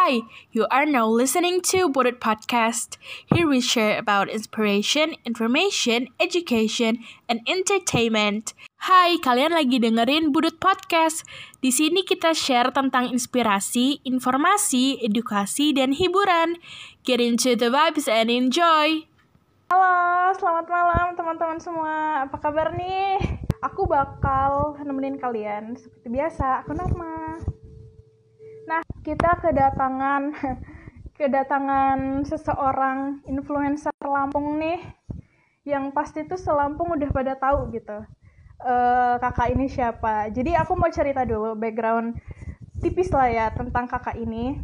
Hi, 0.00 0.24
you 0.48 0.64
are 0.72 0.88
now 0.88 1.04
listening 1.04 1.60
to 1.76 1.92
Budget 1.92 2.24
Podcast. 2.24 2.96
Here 3.28 3.44
we 3.44 3.60
share 3.60 4.00
about 4.00 4.32
inspiration, 4.32 5.12
information, 5.28 6.08
education, 6.16 7.04
and 7.28 7.44
entertainment. 7.44 8.56
Hai, 8.88 9.20
kalian 9.20 9.52
lagi 9.52 9.76
dengerin 9.76 10.32
Budut 10.32 10.56
Podcast. 10.56 11.28
Di 11.60 11.68
sini 11.68 12.00
kita 12.00 12.32
share 12.32 12.72
tentang 12.72 13.12
inspirasi, 13.12 14.00
informasi, 14.08 15.04
edukasi, 15.04 15.76
dan 15.76 15.92
hiburan. 15.92 16.56
Get 17.04 17.20
into 17.20 17.52
the 17.52 17.68
vibes 17.68 18.08
and 18.08 18.32
enjoy. 18.32 19.04
Halo, 19.68 20.32
selamat 20.32 20.64
malam 20.64 21.06
teman-teman 21.12 21.60
semua. 21.60 22.24
Apa 22.24 22.40
kabar 22.40 22.72
nih? 22.72 23.20
Aku 23.60 23.84
bakal 23.84 24.80
nemenin 24.80 25.20
kalian 25.20 25.76
seperti 25.76 26.08
biasa. 26.08 26.64
Aku 26.64 26.72
Norma. 26.72 27.36
Kita 29.00 29.40
kedatangan 29.40 30.22
kedatangan 31.20 32.24
seseorang 32.28 33.24
influencer 33.28 33.92
Lampung 34.04 34.60
nih 34.60 34.80
yang 35.64 35.92
pasti 35.92 36.24
tuh 36.24 36.40
selampung 36.40 36.96
udah 36.96 37.10
pada 37.12 37.36
tahu 37.36 37.72
gitu. 37.72 38.04
Uh, 38.60 39.16
kakak 39.20 39.56
ini 39.56 39.72
siapa? 39.72 40.28
Jadi 40.28 40.52
aku 40.52 40.76
mau 40.76 40.92
cerita 40.92 41.24
dulu 41.24 41.56
background 41.56 42.16
tipis 42.80 43.08
lah 43.12 43.28
ya 43.28 43.46
tentang 43.52 43.88
kakak 43.88 44.16
ini. 44.20 44.60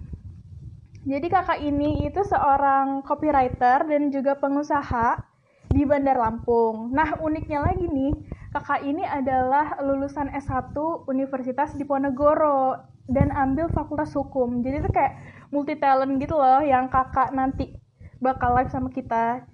Jadi 1.07 1.27
kakak 1.31 1.63
ini 1.63 2.05
itu 2.05 2.21
seorang 2.27 3.01
copywriter 3.07 3.87
dan 3.87 4.11
juga 4.11 4.37
pengusaha 4.37 5.23
di 5.71 5.87
Bandar 5.87 6.19
Lampung. 6.19 6.91
Nah, 6.91 7.15
uniknya 7.23 7.63
lagi 7.63 7.87
nih, 7.87 8.11
kakak 8.51 8.83
ini 8.83 9.07
adalah 9.07 9.79
lulusan 9.81 10.33
S1 10.35 10.75
Universitas 11.07 11.79
Diponegoro 11.79 12.96
dan 13.07 13.31
ambil 13.35 13.71
fakultas 13.71 14.11
hukum. 14.15 14.63
Jadi 14.63 14.83
itu 14.83 14.91
kayak 14.91 15.15
multi 15.55 15.79
talent 15.79 16.19
gitu 16.19 16.35
loh 16.35 16.63
yang 16.63 16.91
kakak 16.91 17.31
nanti 17.31 17.75
bakal 18.19 18.55
live 18.59 18.71
sama 18.71 18.91
kita. 18.91 19.47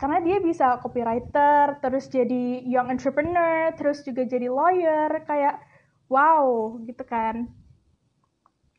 Karena 0.00 0.18
dia 0.24 0.40
bisa 0.40 0.80
copywriter 0.80 1.76
terus 1.84 2.08
jadi 2.08 2.64
young 2.64 2.88
entrepreneur 2.88 3.68
terus 3.76 4.00
juga 4.00 4.24
jadi 4.24 4.48
lawyer 4.48 5.12
kayak 5.28 5.60
wow 6.08 6.78
gitu 6.88 7.04
kan. 7.04 7.50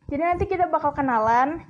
Jadi 0.09 0.21
nanti 0.23 0.45
kita 0.49 0.67
bakal 0.67 0.91
kenalan. 0.91 1.63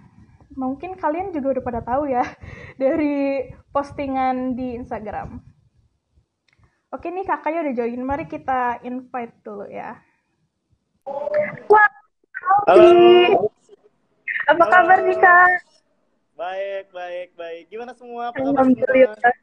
Mungkin 0.51 0.99
kalian 0.99 1.31
juga 1.31 1.55
udah 1.55 1.63
pada 1.63 1.81
tahu 1.83 2.11
ya 2.11 2.23
dari 2.81 3.47
postingan 3.71 4.55
di 4.55 4.75
Instagram. 4.75 5.39
Oke 6.91 7.07
nih 7.07 7.23
kakaknya 7.23 7.63
udah 7.63 7.75
join. 7.75 8.03
Mari 8.03 8.25
kita 8.27 8.83
invite 8.83 9.39
dulu 9.47 9.63
ya. 9.71 9.95
Wah, 11.71 11.89
Halo. 12.51 13.47
Apa 14.51 14.63
Halo. 14.67 14.73
kabar 14.73 14.97
nih 15.07 15.17
Kak? 15.17 15.49
Baik, 16.35 16.85
baik, 16.91 17.29
baik. 17.39 17.63
Gimana 17.71 17.95
semua? 17.95 18.35
Apa 18.35 18.43
Alhamdulillah. 18.43 19.35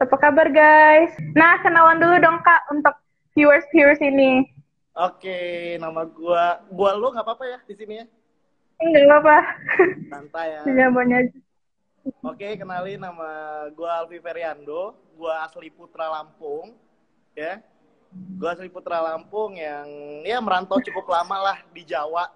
Apa 0.00 0.16
kabar 0.16 0.48
guys? 0.48 1.12
Nah, 1.36 1.60
kenalan 1.60 2.00
dulu 2.00 2.16
dong 2.22 2.38
Kak 2.40 2.64
untuk 2.72 2.96
viewers-viewers 3.36 4.00
ini. 4.00 4.48
Oke, 4.96 5.76
nama 5.80 6.04
gua 6.08 6.64
gua 6.72 6.96
lu 6.96 7.12
nggak 7.12 7.24
apa-apa 7.24 7.44
ya 7.48 7.58
di 7.64 7.74
sini 7.76 7.94
ya? 8.00 8.06
Enggak 8.80 9.04
apa-apa. 9.08 9.38
Santai 10.08 10.46
ya. 10.52 10.60
Nyamannya 10.68 11.16
aja. 11.28 11.38
Oke, 12.24 12.48
kenalin 12.56 13.00
nama 13.00 13.30
gua 13.76 14.02
Alfi 14.02 14.18
Feriando, 14.18 14.96
gua 15.16 15.44
asli 15.44 15.68
Putra 15.70 16.08
Lampung, 16.08 16.74
ya 17.36 17.62
gue 18.12 18.48
asli 18.48 18.68
Putra 18.68 19.00
Lampung 19.00 19.56
yang 19.56 19.88
ya 20.26 20.38
merantau 20.42 20.78
cukup 20.82 21.08
lama 21.08 21.52
lah 21.52 21.58
di 21.72 21.82
Jawa 21.86 22.28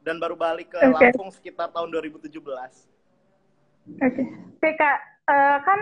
dan 0.00 0.16
baru 0.16 0.38
balik 0.38 0.72
ke 0.72 0.78
okay. 0.80 1.12
Lampung 1.12 1.28
sekitar 1.28 1.68
tahun 1.68 1.92
2017. 1.92 2.32
Oke, 2.38 4.24
okay. 4.60 4.72
kak 4.76 4.98
uh, 5.28 5.58
kan 5.64 5.80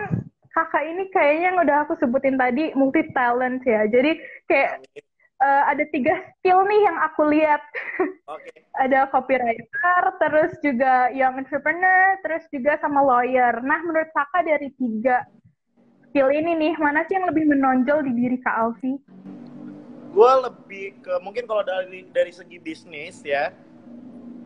kakak 0.51 0.83
ini 0.89 1.03
kayaknya 1.13 1.43
yang 1.53 1.57
udah 1.61 1.77
aku 1.85 1.93
sebutin 1.99 2.35
tadi 2.35 2.73
multi 2.73 3.05
talent 3.13 3.61
ya. 3.63 3.85
Jadi 3.87 4.17
kayak 4.49 4.83
uh, 5.43 5.63
ada 5.69 5.83
tiga 5.93 6.17
skill 6.39 6.65
nih 6.65 6.81
yang 6.83 6.97
aku 7.05 7.21
lihat. 7.29 7.61
Okay. 8.25 8.65
ada 8.83 9.09
copywriter, 9.09 10.01
terus 10.21 10.51
juga 10.61 11.09
young 11.09 11.41
entrepreneur, 11.41 12.17
terus 12.21 12.45
juga 12.53 12.77
sama 12.77 13.01
lawyer. 13.01 13.57
Nah, 13.65 13.81
menurut 13.81 14.09
kakak 14.13 14.45
dari 14.45 14.69
tiga 14.77 15.25
skill 16.09 16.29
ini 16.29 16.53
nih, 16.57 16.73
mana 16.77 17.01
sih 17.09 17.17
yang 17.17 17.25
lebih 17.29 17.49
menonjol 17.49 18.05
di 18.05 18.13
diri 18.13 18.37
Kak 18.41 18.53
Alfi? 18.53 19.01
Gue 20.11 20.31
lebih 20.49 20.85
ke 21.03 21.13
mungkin 21.21 21.43
kalau 21.45 21.63
dari 21.63 22.07
dari 22.09 22.31
segi 22.31 22.57
bisnis 22.57 23.21
ya 23.21 23.51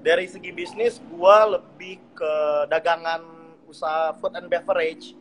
dari 0.02 0.26
segi 0.26 0.50
bisnis 0.50 0.98
gue 0.98 1.38
lebih 1.58 2.02
ke 2.18 2.34
dagangan 2.68 3.22
usaha 3.70 4.12
food 4.20 4.36
and 4.36 4.50
beverage 4.50 5.14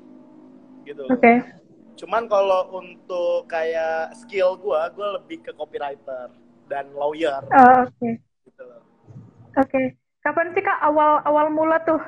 gitu 0.88 1.04
oke 1.06 1.20
okay. 1.20 1.44
cuman 2.00 2.26
kalau 2.26 2.72
untuk 2.80 3.46
kayak 3.46 4.16
skill 4.16 4.56
gue 4.56 4.80
gue 4.96 5.08
lebih 5.20 5.38
ke 5.44 5.52
copywriter 5.54 6.32
dan 6.66 6.88
lawyer 6.96 7.44
oh, 7.52 7.86
oke 7.86 7.92
okay. 8.00 8.18
gitu 8.48 8.64
oke 8.64 8.80
okay. 9.54 9.86
kapan 10.24 10.50
sih 10.56 10.64
kak 10.64 10.80
awal 10.82 11.20
awal 11.28 11.46
mula 11.52 11.78
tuh 11.84 12.00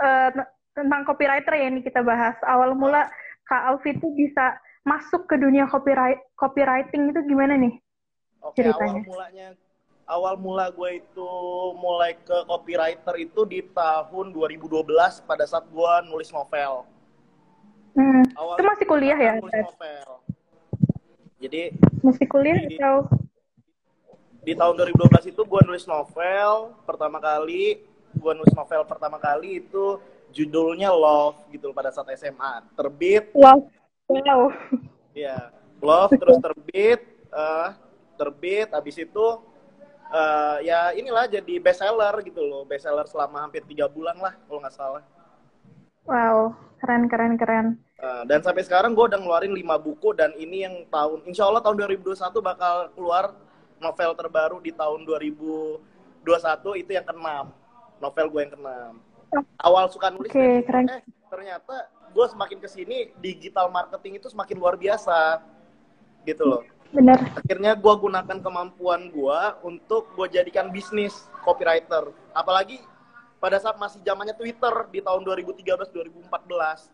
uh, 0.00 0.30
tentang 0.72 1.02
copywriter 1.04 1.52
ya 1.52 1.66
ini 1.68 1.82
kita 1.82 2.00
bahas 2.00 2.38
awal 2.46 2.72
mula 2.72 3.10
kak 3.50 3.62
Alfi 3.66 3.98
tuh 3.98 4.14
bisa 4.14 4.56
masuk 4.90 5.30
ke 5.30 5.38
dunia 5.38 5.70
copyright 5.70 6.18
copywriting 6.34 7.14
itu 7.14 7.22
gimana 7.30 7.54
nih 7.54 7.78
Oke, 8.40 8.64
okay, 8.64 8.72
awal 8.72 9.04
mulanya 9.04 9.54
awal 10.10 10.34
mula 10.34 10.74
gue 10.74 10.98
itu 10.98 11.30
mulai 11.78 12.18
ke 12.18 12.34
copywriter 12.50 13.14
itu 13.14 13.46
di 13.46 13.62
tahun 13.70 14.34
2012 14.34 14.90
pada 15.22 15.46
saat 15.46 15.70
gue 15.70 15.92
nulis 16.10 16.34
novel. 16.34 16.82
Hmm, 17.94 18.26
awal 18.34 18.58
itu 18.58 18.64
masih 18.66 18.86
kuliah 18.90 19.18
ya? 19.18 19.32
Nulis 19.38 19.54
novel. 19.70 20.08
Jadi 21.40 21.62
masih 22.02 22.26
kuliah 22.26 22.58
di, 22.58 22.76
atau? 22.76 23.06
Di 24.42 24.52
tahun 24.58 24.74
2012 24.82 25.30
itu 25.30 25.42
gue 25.46 25.60
nulis 25.62 25.86
novel 25.86 26.74
pertama 26.82 27.22
kali, 27.22 27.78
gue 28.10 28.32
nulis 28.34 28.54
novel 28.58 28.82
pertama 28.90 29.22
kali 29.22 29.62
itu 29.62 30.02
judulnya 30.34 30.90
Love 30.90 31.38
gitu 31.54 31.70
pada 31.70 31.94
saat 31.94 32.10
SMA. 32.18 32.66
Terbit. 32.74 33.30
Wow. 33.30 33.70
Wow. 34.10 34.50
Iya, 35.14 35.54
Love 35.78 36.18
terus 36.18 36.38
terbit. 36.42 37.00
Uh, 37.30 37.70
terbit 38.18 38.68
habis 38.74 38.98
itu 38.98 39.26
uh, 40.10 40.56
ya 40.60 40.90
inilah 40.98 41.30
jadi 41.30 41.62
best 41.62 41.80
seller 41.80 42.18
gitu 42.26 42.42
loh. 42.42 42.66
Best 42.66 42.84
seller 42.84 43.06
selama 43.06 43.46
hampir 43.46 43.62
tiga 43.70 43.86
bulan 43.86 44.18
lah 44.18 44.34
kalau 44.50 44.58
nggak 44.58 44.74
salah. 44.74 45.02
Wow 46.04 46.58
keren 46.80 47.06
keren 47.06 47.32
keren. 47.36 47.66
Uh, 48.00 48.24
dan 48.24 48.40
sampai 48.40 48.64
sekarang 48.64 48.96
gue 48.96 49.04
udah 49.04 49.20
ngeluarin 49.20 49.52
lima 49.52 49.76
buku 49.76 50.16
dan 50.16 50.32
ini 50.40 50.64
yang 50.64 50.88
tahun 50.88 51.20
insya 51.28 51.44
Allah 51.44 51.60
tahun 51.60 51.76
2021 51.84 52.16
bakal 52.40 52.88
keluar 52.96 53.36
novel 53.76 54.10
terbaru 54.16 54.56
di 54.64 54.72
tahun 54.72 55.04
2021 55.04 56.80
itu 56.80 56.90
yang 56.96 57.04
keenam. 57.04 57.52
Novel 58.00 58.26
gue 58.32 58.40
yang 58.40 58.52
keenam. 58.56 58.94
Awal 59.60 59.84
suka 59.92 60.08
nulis 60.08 60.32
okay, 60.32 60.64
keren. 60.64 60.88
eh 60.88 61.04
ternyata 61.30 61.88
gue 62.10 62.26
semakin 62.26 62.58
ke 62.58 62.68
sini 62.68 63.14
digital 63.22 63.70
marketing 63.70 64.18
itu 64.18 64.26
semakin 64.26 64.56
luar 64.58 64.74
biasa 64.74 65.40
gitu 66.26 66.44
loh 66.44 66.62
Bener. 66.90 67.22
Akhirnya 67.38 67.78
gue 67.78 67.94
gunakan 67.94 68.38
kemampuan 68.42 69.14
gue 69.14 69.40
untuk 69.62 70.10
gue 70.18 70.26
jadikan 70.26 70.74
bisnis 70.74 71.30
copywriter. 71.46 72.10
Apalagi 72.34 72.82
pada 73.38 73.62
saat 73.62 73.78
masih 73.78 74.02
zamannya 74.02 74.34
Twitter 74.34 74.74
di 74.90 74.98
tahun 74.98 75.22
2013-2014. 75.22 76.90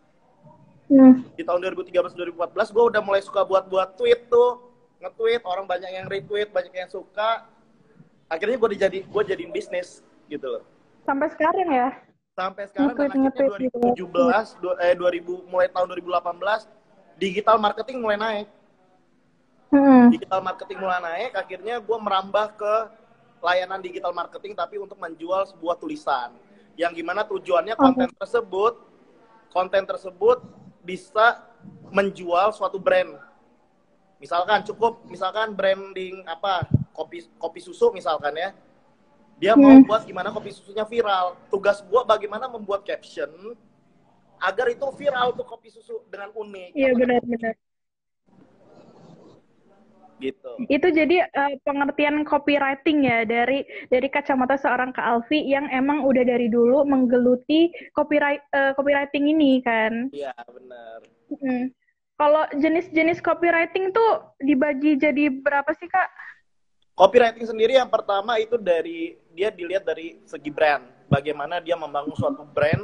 Hmm. 0.87 1.25
Di 1.35 1.43
tahun 1.43 1.61
2013-2014 1.73 2.77
gue 2.77 2.85
udah 2.93 3.01
mulai 3.03 3.25
suka 3.25 3.43
buat-buat 3.43 3.97
tweet 3.97 4.29
tuh. 4.29 4.69
Nge-tweet, 4.97 5.45
orang 5.45 5.69
banyak 5.69 5.93
yang 5.93 6.07
retweet, 6.09 6.53
banyak 6.53 6.73
yang 6.73 6.89
suka. 6.89 7.45
Akhirnya 8.29 8.57
gue 8.57 8.71
dijadi, 8.77 8.99
gue 9.05 9.23
jadiin 9.29 9.53
bisnis 9.53 10.05
gitu 10.29 10.45
loh. 10.45 10.65
Sampai 11.05 11.29
sekarang 11.33 11.69
ya? 11.69 11.89
Sampai 12.37 12.69
sekarang 12.69 12.93
dan 12.93 13.09
akhirnya 13.09 13.33
2017, 13.33 13.97
gitu. 13.97 14.69
eh 14.77 14.93
2000 14.93 15.49
mulai 15.49 15.73
tahun 15.73 15.89
2018 15.97 16.69
digital 17.17 17.57
marketing 17.57 18.05
mulai 18.05 18.19
naik 18.21 18.49
hmm. 19.73 20.13
digital 20.13 20.41
marketing 20.45 20.79
mulai 20.81 21.01
naik 21.01 21.33
akhirnya 21.33 21.81
gue 21.81 21.99
merambah 21.99 22.47
ke 22.61 22.75
layanan 23.41 23.81
digital 23.81 24.13
marketing 24.13 24.53
tapi 24.53 24.77
untuk 24.77 25.01
menjual 25.01 25.49
sebuah 25.49 25.77
tulisan 25.81 26.33
yang 26.77 26.93
gimana 26.93 27.25
tujuannya 27.25 27.73
konten 27.77 28.09
okay. 28.13 28.19
tersebut 28.21 28.75
konten 29.49 29.83
tersebut 29.89 30.45
bisa 30.85 31.41
menjual 31.89 32.53
suatu 32.53 32.77
brand 32.77 33.17
misalkan 34.21 34.65
cukup 34.65 35.05
misalkan 35.09 35.53
branding 35.57 36.25
apa 36.29 36.69
kopi 36.93 37.25
kopi 37.41 37.61
susu 37.61 37.93
misalkan 37.93 38.33
ya 38.37 38.53
dia 39.37 39.53
hmm. 39.53 39.61
mau 39.61 39.77
buat 39.85 40.03
gimana 40.09 40.33
kopi 40.33 40.51
susunya 40.53 40.85
viral 40.89 41.37
tugas 41.53 41.85
gue 41.85 42.01
bagaimana 42.09 42.49
membuat 42.49 42.85
caption 42.85 43.29
agar 44.41 44.67
itu 44.73 44.85
viral 44.97 45.33
tuh 45.37 45.45
kopi 45.45 45.69
susu 45.73 46.01
dengan 46.09 46.33
unik 46.33 46.71
iya 46.73 46.93
benar-benar 46.97 47.55
gitu. 50.21 50.53
Itu 50.69 50.89
jadi 50.93 51.29
uh, 51.29 51.55
pengertian 51.65 52.25
copywriting 52.25 53.05
ya 53.05 53.29
dari 53.29 53.65
dari 53.93 54.09
kacamata 54.09 54.57
seorang 54.57 54.93
Kak 54.93 55.05
Alfi 55.05 55.45
yang 55.45 55.69
emang 55.69 56.05
udah 56.05 56.25
dari 56.25 56.49
dulu 56.49 56.85
menggeluti 56.89 57.69
copyright 57.93 58.41
uh, 58.57 58.73
copywriting 58.75 59.29
ini 59.29 59.61
kan. 59.61 60.09
Iya, 60.13 60.33
benar. 60.49 60.99
Hmm. 61.37 61.65
Kalau 62.17 62.49
jenis-jenis 62.57 63.21
copywriting 63.21 63.93
tuh 63.93 64.25
dibagi 64.41 64.97
jadi 64.97 65.29
berapa 65.29 65.69
sih, 65.77 65.89
Kak? 65.89 66.09
Copywriting 66.97 67.45
sendiri 67.45 67.77
yang 67.77 67.93
pertama 67.93 68.41
itu 68.41 68.57
dari 68.57 69.21
dia 69.37 69.53
dilihat 69.53 69.85
dari 69.85 70.17
segi 70.25 70.49
brand. 70.49 70.81
Bagaimana 71.13 71.61
dia 71.61 71.77
membangun 71.77 72.17
suatu 72.17 72.49
brand 72.49 72.81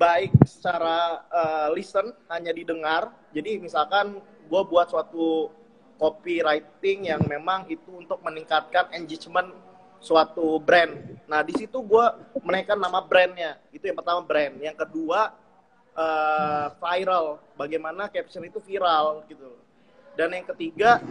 baik 0.00 0.32
secara 0.48 1.20
uh, 1.28 1.68
listen 1.76 2.08
hanya 2.32 2.56
didengar. 2.56 3.12
Jadi 3.36 3.60
misalkan 3.60 4.16
gue 4.24 4.62
buat 4.64 4.88
suatu 4.88 5.52
copywriting 6.00 7.12
yang 7.12 7.20
memang 7.28 7.68
itu 7.68 8.00
untuk 8.00 8.16
meningkatkan 8.24 8.88
engagement 8.96 9.52
suatu 10.00 10.56
brand. 10.56 11.20
Nah 11.28 11.44
di 11.44 11.52
situ 11.60 11.84
gue 11.84 12.04
menaikkan 12.40 12.80
nama 12.80 13.04
brandnya. 13.04 13.60
Itu 13.76 13.92
yang 13.92 14.00
pertama 14.00 14.24
brand. 14.24 14.56
Yang 14.56 14.88
kedua 14.88 15.36
uh, 15.92 16.72
viral. 16.80 17.44
Bagaimana 17.60 18.08
caption 18.08 18.40
itu 18.48 18.56
viral 18.64 19.20
gitu. 19.28 19.52
Dan 20.16 20.32
yang 20.32 20.48
ketiga 20.48 21.04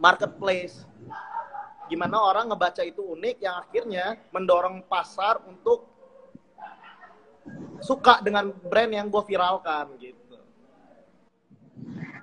marketplace. 0.00 0.88
Gimana 1.92 2.16
orang 2.16 2.48
ngebaca 2.48 2.80
itu 2.80 3.04
unik 3.04 3.36
yang 3.44 3.60
akhirnya 3.60 4.06
mendorong 4.32 4.80
pasar 4.88 5.44
untuk 5.44 5.84
suka 7.84 8.24
dengan 8.24 8.48
brand 8.50 8.92
yang 8.92 9.12
gue 9.12 9.22
viralkan 9.28 9.92
gitu. 10.00 10.38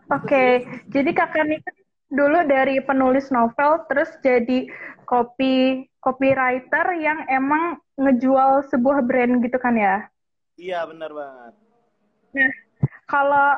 Oke, 0.07 0.23
okay. 0.23 0.51
jadi 0.87 1.11
kakak 1.11 1.45
ini 1.45 1.59
dulu 2.07 2.47
dari 2.47 2.79
penulis 2.79 3.27
novel 3.27 3.83
terus 3.91 4.07
jadi 4.23 4.71
copy 5.03 5.83
copywriter 5.99 6.95
yang 6.95 7.27
emang 7.27 7.83
ngejual 7.99 8.63
sebuah 8.71 9.03
brand 9.03 9.43
gitu 9.43 9.59
kan 9.59 9.75
ya? 9.75 10.07
Iya 10.55 10.87
benar 10.87 11.11
banget. 11.11 11.53
Nah, 12.31 12.51
kalau 13.11 13.49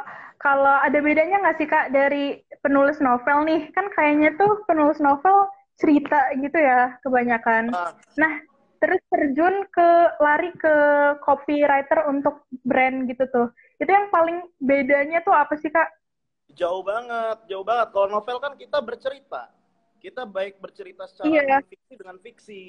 kalau 0.41 0.75
ada 0.81 0.97
bedanya 1.03 1.37
nggak 1.37 1.57
sih 1.61 1.67
kak 1.69 1.93
dari 1.93 2.41
penulis 2.61 2.97
novel 2.99 3.47
nih? 3.47 3.71
Kan 3.75 3.91
kayaknya 3.93 4.35
tuh 4.35 4.63
penulis 4.65 4.99
novel 4.99 5.49
cerita 5.79 6.31
gitu 6.35 6.59
ya 6.59 6.99
kebanyakan. 7.01 7.71
Ah. 7.71 7.95
Nah, 8.19 8.43
terus 8.83 8.99
terjun 9.11 9.67
ke 9.71 9.89
lari 10.19 10.51
ke 10.59 10.75
copywriter 11.23 12.07
untuk 12.07 12.43
brand 12.67 13.07
gitu 13.07 13.23
tuh. 13.31 13.47
Itu 13.79 13.91
yang 13.91 14.11
paling 14.11 14.47
bedanya 14.59 15.23
tuh 15.23 15.35
apa 15.35 15.55
sih 15.55 15.71
kak? 15.71 15.87
Jauh 16.55 16.83
banget, 16.83 17.37
jauh 17.47 17.63
banget. 17.63 17.95
Kalau 17.95 18.07
novel 18.11 18.37
kan 18.43 18.53
kita 18.59 18.83
bercerita. 18.83 19.51
Kita 19.99 20.23
baik 20.23 20.63
bercerita 20.63 21.07
secara 21.11 21.27
iya. 21.27 21.59
fiksi 21.63 21.93
dengan 21.99 22.17
fiksi. 22.23 22.63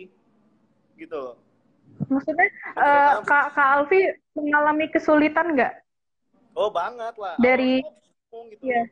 Gitu. 0.98 1.24
Maksudnya 2.10 2.48
uh, 2.78 3.22
Kak, 3.22 3.54
Kak 3.54 3.68
Alfi 3.82 4.10
mengalami 4.34 4.86
kesulitan 4.90 5.54
nggak? 5.58 5.74
Oh 6.54 6.70
banget 6.70 7.14
lah. 7.18 7.34
Dari 7.38 7.82
gitu. 8.50 8.66
Iya. 8.66 8.82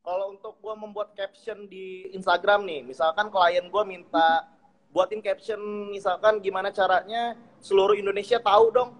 Kalau 0.00 0.32
untuk 0.32 0.56
gue 0.64 0.74
membuat 0.80 1.12
caption 1.12 1.68
di 1.68 2.08
Instagram 2.16 2.64
nih, 2.64 2.80
misalkan 2.88 3.28
klien 3.28 3.68
gue 3.68 3.84
minta 3.84 4.48
buatin 4.90 5.20
caption, 5.20 5.60
misalkan 5.92 6.40
gimana 6.40 6.72
caranya 6.72 7.36
seluruh 7.60 7.92
Indonesia 7.92 8.40
tahu 8.40 8.72
dong. 8.72 8.90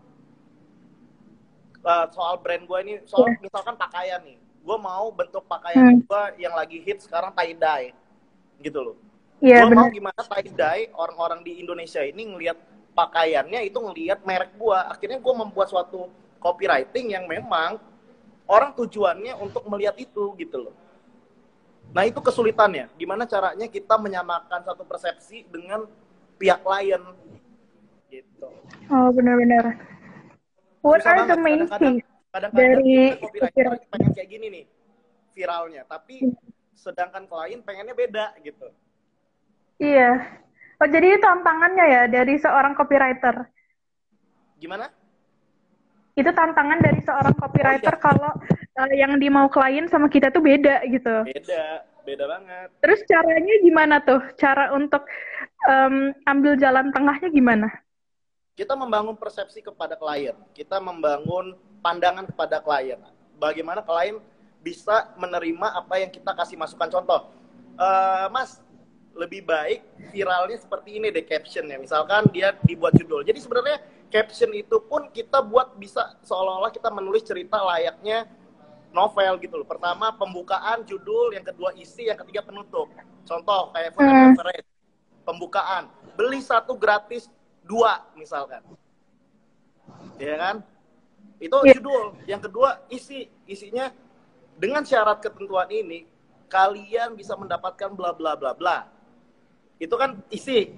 Uh, 1.80 2.04
soal 2.12 2.36
brand 2.36 2.68
gue 2.68 2.78
ini, 2.84 2.94
soal 3.08 3.32
yeah. 3.32 3.40
misalkan 3.40 3.74
pakaian 3.80 4.20
nih. 4.20 4.36
Gue 4.60 4.76
mau 4.76 5.08
bentuk 5.08 5.40
pakaian 5.48 5.96
hmm. 5.96 6.04
gue 6.04 6.22
yang 6.36 6.52
lagi 6.52 6.84
hit 6.84 7.00
sekarang 7.00 7.32
tie 7.32 7.56
dye 7.56 7.96
gitu 8.60 8.92
loh. 8.92 8.96
Yeah, 9.40 9.64
gue 9.64 9.72
mau 9.72 9.88
gimana 9.88 10.20
tie 10.20 10.52
dye 10.52 10.92
orang-orang 10.92 11.40
di 11.40 11.64
Indonesia 11.64 12.04
ini 12.04 12.28
ngelihat 12.28 12.60
pakaiannya 12.92 13.64
itu 13.64 13.80
ngelihat 13.80 14.20
merek 14.28 14.52
gue 14.60 14.76
akhirnya 14.76 15.16
gue 15.16 15.34
membuat 15.34 15.72
suatu 15.72 16.12
copywriting 16.36 17.16
yang 17.16 17.24
memang 17.24 17.80
orang 18.44 18.76
tujuannya 18.76 19.32
untuk 19.40 19.64
melihat 19.72 19.96
itu 19.96 20.36
gitu 20.36 20.68
loh 20.68 20.74
nah 21.90 22.02
itu 22.06 22.18
kesulitannya. 22.22 22.90
Gimana 22.94 23.26
caranya 23.26 23.66
kita 23.66 23.98
menyamakan 23.98 24.62
satu 24.62 24.86
persepsi 24.86 25.46
dengan 25.50 25.86
pihak 26.38 26.62
klien 26.62 27.02
gitu. 28.08 28.48
Oh 28.90 29.08
benar-benar. 29.12 29.76
What 30.80 31.04
are 31.04 31.28
the 31.28 31.36
main 31.36 31.68
things 31.76 32.06
dari 32.54 33.18
copywriter 33.18 33.76
pengen 33.90 34.10
kayak 34.14 34.28
gini 34.30 34.46
nih 34.48 34.64
viralnya. 35.34 35.82
Tapi 35.84 36.30
sedangkan 36.78 37.28
klien 37.28 37.60
pengennya 37.60 37.94
beda 37.94 38.38
gitu. 38.40 38.70
Iya. 39.80 40.40
Oh 40.80 40.88
jadi 40.88 41.16
itu 41.16 41.20
tantangannya 41.20 41.86
ya 41.86 42.02
dari 42.08 42.40
seorang 42.40 42.72
copywriter? 42.72 43.44
Gimana? 44.56 44.88
Itu 46.16 46.32
tantangan 46.32 46.80
dari 46.80 47.00
seorang 47.04 47.34
copywriter 47.36 47.94
oh, 47.96 48.00
iya. 48.00 48.04
kalau 48.04 48.32
uh, 48.80 48.92
yang 48.96 49.20
dimau 49.20 49.52
klien 49.52 49.84
sama 49.92 50.08
kita 50.08 50.32
tuh 50.32 50.40
beda 50.40 50.80
gitu 50.88 51.28
beda 51.28 51.84
beda 52.08 52.24
banget 52.24 52.68
terus 52.80 53.00
caranya 53.04 53.54
gimana 53.60 53.96
tuh 54.00 54.20
cara 54.40 54.72
untuk 54.72 55.04
um, 55.68 56.16
ambil 56.24 56.56
jalan 56.56 56.88
tengahnya 56.96 57.28
gimana 57.28 57.68
kita 58.56 58.72
membangun 58.72 59.20
persepsi 59.20 59.60
kepada 59.60 60.00
klien 60.00 60.36
kita 60.56 60.80
membangun 60.80 61.56
pandangan 61.80 62.28
kepada 62.28 62.60
klien. 62.60 63.00
Bagaimana 63.40 63.80
klien 63.80 64.20
bisa 64.60 65.08
menerima 65.16 65.68
apa 65.72 65.96
yang 65.96 66.12
kita 66.12 66.36
kasih 66.36 66.60
masukan 66.60 66.92
contoh. 66.92 67.32
Uh, 67.80 68.28
mas, 68.28 68.60
lebih 69.16 69.48
baik 69.48 69.80
viralnya 70.12 70.60
seperti 70.60 71.00
ini 71.00 71.08
deh 71.08 71.24
captionnya. 71.24 71.80
Misalkan 71.80 72.28
dia 72.30 72.52
dibuat 72.68 72.92
judul. 72.94 73.24
Jadi 73.24 73.40
sebenarnya 73.40 73.80
caption 74.12 74.52
itu 74.52 74.76
pun 74.84 75.08
kita 75.08 75.40
buat 75.40 75.74
bisa 75.80 76.20
seolah-olah 76.28 76.70
kita 76.70 76.92
menulis 76.92 77.24
cerita 77.24 77.56
layaknya 77.64 78.28
novel 78.90 79.32
gitu 79.40 79.54
loh. 79.62 79.66
Pertama 79.66 80.14
pembukaan 80.14 80.82
judul, 80.84 81.34
yang 81.34 81.46
kedua 81.46 81.74
isi, 81.78 82.10
yang 82.10 82.18
ketiga 82.18 82.42
penutup. 82.44 82.90
Contoh 83.24 83.70
kayak 83.74 83.94
hmm. 83.94 84.34
pembukaan. 85.22 85.88
Beli 86.18 86.42
satu 86.42 86.74
gratis 86.74 87.30
dua 87.64 88.02
misalkan. 88.18 88.62
Ya 90.18 90.36
kan? 90.36 90.56
Itu 91.40 91.56
yeah. 91.64 91.74
judul. 91.78 92.04
Yang 92.26 92.50
kedua 92.50 92.82
isi. 92.92 93.30
Isinya 93.46 93.94
dengan 94.60 94.84
syarat 94.84 95.22
ketentuan 95.24 95.70
ini 95.72 96.04
kalian 96.50 97.14
bisa 97.14 97.38
mendapatkan 97.38 97.94
bla 97.94 98.12
bla 98.12 98.34
bla 98.36 98.52
bla. 98.52 98.90
Itu 99.80 99.96
kan 99.96 100.20
isi. 100.28 100.74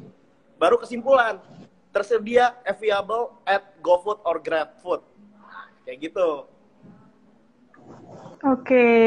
Baru 0.61 0.79
kesimpulan. 0.79 1.41
Tersedia 1.93 2.56
available 2.65 3.37
at 3.44 3.76
GoFood 3.85 4.25
or 4.25 4.41
GrabFood. 4.41 5.05
Kayak 5.84 6.08
gitu. 6.08 6.48
Oke, 8.43 8.67
okay. 8.67 9.03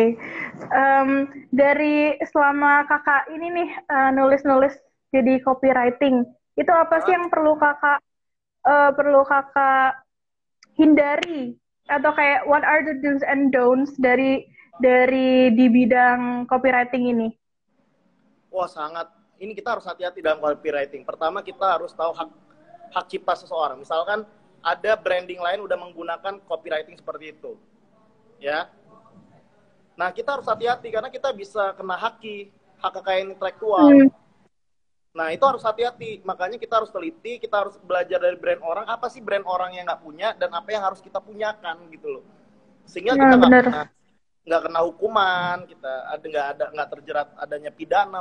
um, 0.72 1.28
dari 1.52 2.16
selama 2.32 2.88
kakak 2.88 3.28
ini 3.36 3.52
nih 3.52 3.70
uh, 3.92 4.10
nulis-nulis 4.16 4.72
jadi 5.12 5.44
copywriting, 5.44 6.24
itu 6.56 6.72
apa 6.72 7.04
sih 7.04 7.12
yang 7.12 7.28
perlu 7.28 7.60
kakak 7.60 8.00
uh, 8.64 8.96
perlu 8.96 9.28
kakak 9.28 10.00
hindari 10.80 11.60
atau 11.92 12.16
kayak 12.16 12.48
what 12.48 12.64
are 12.64 12.80
the 12.88 12.96
do's 13.04 13.20
and 13.28 13.52
don'ts 13.52 13.92
dari 14.00 14.48
dari 14.80 15.52
di 15.52 15.68
bidang 15.68 16.48
copywriting 16.48 17.12
ini? 17.12 17.28
Wah 18.56 18.72
sangat. 18.72 19.12
Ini 19.36 19.52
kita 19.52 19.76
harus 19.76 19.84
hati-hati 19.84 20.24
dalam 20.24 20.40
copywriting. 20.40 21.04
Pertama 21.04 21.44
kita 21.44 21.76
harus 21.76 21.92
tahu 21.92 22.16
hak 22.16 22.32
hak 22.96 23.06
cipta 23.12 23.36
seseorang. 23.36 23.84
Misalkan 23.84 24.24
ada 24.64 24.92
branding 24.96 25.44
lain 25.44 25.60
udah 25.60 25.76
menggunakan 25.76 26.40
copywriting 26.48 26.96
seperti 26.96 27.36
itu, 27.36 27.60
ya. 28.40 28.68
Nah 29.96 30.12
kita 30.12 30.36
harus 30.36 30.48
hati-hati 30.48 30.92
karena 30.92 31.08
kita 31.08 31.32
bisa 31.32 31.72
kena 31.76 31.96
haki, 31.96 32.52
hak 32.80 32.92
kekayaan 33.00 33.34
intelektual. 33.36 33.88
Hmm 33.88 34.26
Nah, 35.16 35.32
itu 35.32 35.44
harus 35.48 35.64
hati-hati. 35.64 36.20
Makanya 36.28 36.60
kita 36.60 36.84
harus 36.84 36.92
teliti, 36.92 37.40
kita 37.40 37.64
harus 37.64 37.80
belajar 37.80 38.20
dari 38.20 38.36
brand 38.36 38.60
orang, 38.60 38.84
apa 38.84 39.08
sih 39.08 39.24
brand 39.24 39.48
orang 39.48 39.72
yang 39.72 39.88
nggak 39.88 40.04
punya, 40.04 40.36
dan 40.36 40.52
apa 40.52 40.76
yang 40.76 40.84
harus 40.84 41.00
kita 41.00 41.24
punyakan 41.24 41.88
gitu 41.88 42.20
loh. 42.20 42.24
Sehingga 42.84 43.16
ya, 43.16 43.24
kita 43.24 43.36
nggak 43.40 43.52
kena, 43.64 43.84
nggak 44.44 44.62
kena 44.68 44.80
hukuman, 44.84 45.58
kita 45.72 45.94
ada 46.12 46.26
nggak 46.28 46.48
ada 46.52 46.66
nggak 46.76 46.90
terjerat 47.00 47.28
adanya 47.40 47.72
pidana, 47.72 48.20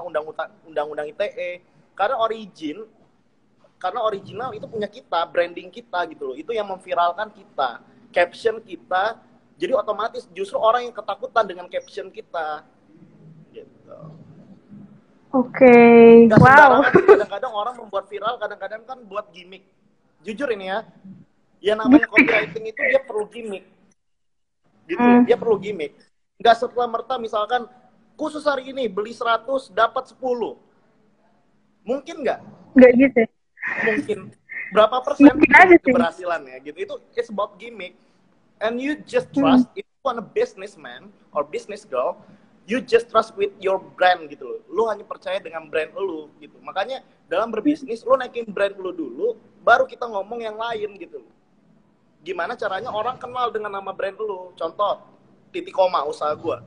undang-undang 0.70 1.10
ITE. 1.10 1.66
Karena 1.98 2.16
origin, 2.22 2.86
karena 3.82 4.00
original 4.06 4.54
itu 4.54 4.66
punya 4.70 4.86
kita, 4.86 5.26
branding 5.26 5.74
kita 5.74 6.06
gitu 6.14 6.30
loh. 6.30 6.36
Itu 6.38 6.54
yang 6.54 6.70
memviralkan 6.70 7.34
kita, 7.34 7.82
caption 8.14 8.62
kita. 8.62 9.18
Jadi 9.54 9.72
otomatis 9.72 10.26
justru 10.34 10.58
orang 10.58 10.90
yang 10.90 10.94
ketakutan 10.94 11.44
dengan 11.46 11.66
caption 11.70 12.10
kita. 12.10 12.66
Gitu. 13.54 13.98
Oke, 15.34 15.66
okay. 15.66 16.30
wow. 16.38 16.82
Kadang-kadang 16.94 17.52
orang 17.54 17.74
membuat 17.74 18.06
viral, 18.06 18.38
kadang-kadang 18.38 18.86
kan 18.86 18.98
buat 19.02 19.34
gimmick. 19.34 19.66
Jujur 20.22 20.46
ini 20.54 20.70
ya, 20.70 20.86
ya 21.58 21.74
namanya 21.74 22.06
copywriting 22.06 22.70
itu 22.70 22.80
dia 22.86 23.02
perlu 23.02 23.26
gimmick. 23.26 23.66
Gitu, 24.86 25.02
hmm. 25.02 25.26
dia 25.26 25.34
perlu 25.34 25.58
gimmick. 25.58 25.98
Gak 26.38 26.54
serta 26.62 26.86
merta 26.86 27.18
misalkan 27.18 27.66
khusus 28.14 28.46
hari 28.46 28.70
ini 28.70 28.86
beli 28.86 29.10
100 29.10 29.74
dapat 29.74 30.14
10. 30.14 30.22
Mungkin 31.82 32.16
nggak? 32.22 32.40
Nggak 32.78 32.92
gitu. 32.94 33.22
Mungkin. 33.90 34.18
Berapa 34.70 34.96
persen 35.02 35.34
Mungkin 35.34 35.50
aja 35.50 35.76
sih. 35.76 35.82
keberhasilan 35.82 36.40
ya 36.46 36.56
gitu. 36.62 36.78
Itu 36.78 36.94
it's 37.14 37.30
about 37.30 37.58
gimmick. 37.58 37.98
And 38.62 38.78
you 38.78 38.98
just 39.02 39.34
trust 39.34 39.70
Hmm. 39.72 39.80
if 39.80 39.84
you 39.84 40.00
want 40.04 40.18
a 40.22 40.26
businessman 40.26 41.10
or 41.34 41.42
business 41.42 41.82
girl, 41.82 42.18
you 42.64 42.80
just 42.80 43.12
trust 43.12 43.36
with 43.36 43.52
your 43.60 43.76
brand 43.76 44.24
gitu 44.32 44.44
loh. 44.46 44.60
Lu 44.72 44.82
hanya 44.88 45.04
percaya 45.04 45.36
dengan 45.42 45.68
brand 45.68 45.92
lu 45.92 46.32
gitu. 46.40 46.56
Makanya 46.64 47.04
dalam 47.28 47.52
berbisnis 47.52 48.00
lu 48.06 48.16
naikin 48.16 48.48
brand 48.48 48.72
lu 48.78 48.94
dulu, 48.94 49.36
baru 49.60 49.84
kita 49.84 50.08
ngomong 50.08 50.40
yang 50.40 50.56
lain 50.56 50.96
gitu 50.96 51.20
loh. 51.20 51.32
Gimana 52.24 52.56
caranya 52.56 52.88
orang 52.88 53.20
kenal 53.20 53.52
dengan 53.52 53.68
nama 53.76 53.92
brand 53.92 54.16
lu? 54.16 54.56
Contoh, 54.56 55.04
titik 55.52 55.76
koma 55.76 56.00
usaha 56.08 56.32
gua. 56.32 56.64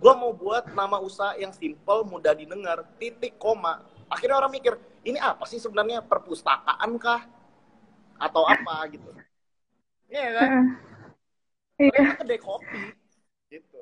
Gua 0.00 0.16
mau 0.16 0.32
buat 0.32 0.72
nama 0.72 0.96
usaha 0.96 1.36
yang 1.36 1.52
simple, 1.52 2.08
mudah 2.08 2.32
didengar, 2.32 2.84
titik 2.96 3.36
koma. 3.36 3.84
Akhirnya 4.08 4.40
orang 4.40 4.52
mikir, 4.52 4.80
ini 5.04 5.20
apa 5.20 5.44
sih 5.44 5.60
sebenarnya 5.60 6.00
perpustakaan 6.00 6.96
kah? 6.96 7.28
Atau 8.16 8.48
apa 8.48 8.88
gitu. 8.88 9.12
Iya 10.08 10.28
kan? 10.40 10.50
Iya. 11.78 12.18
Kedai 12.20 12.38
kopi 12.38 12.82
gitu. 13.50 13.78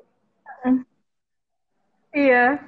Iya. 2.13 2.61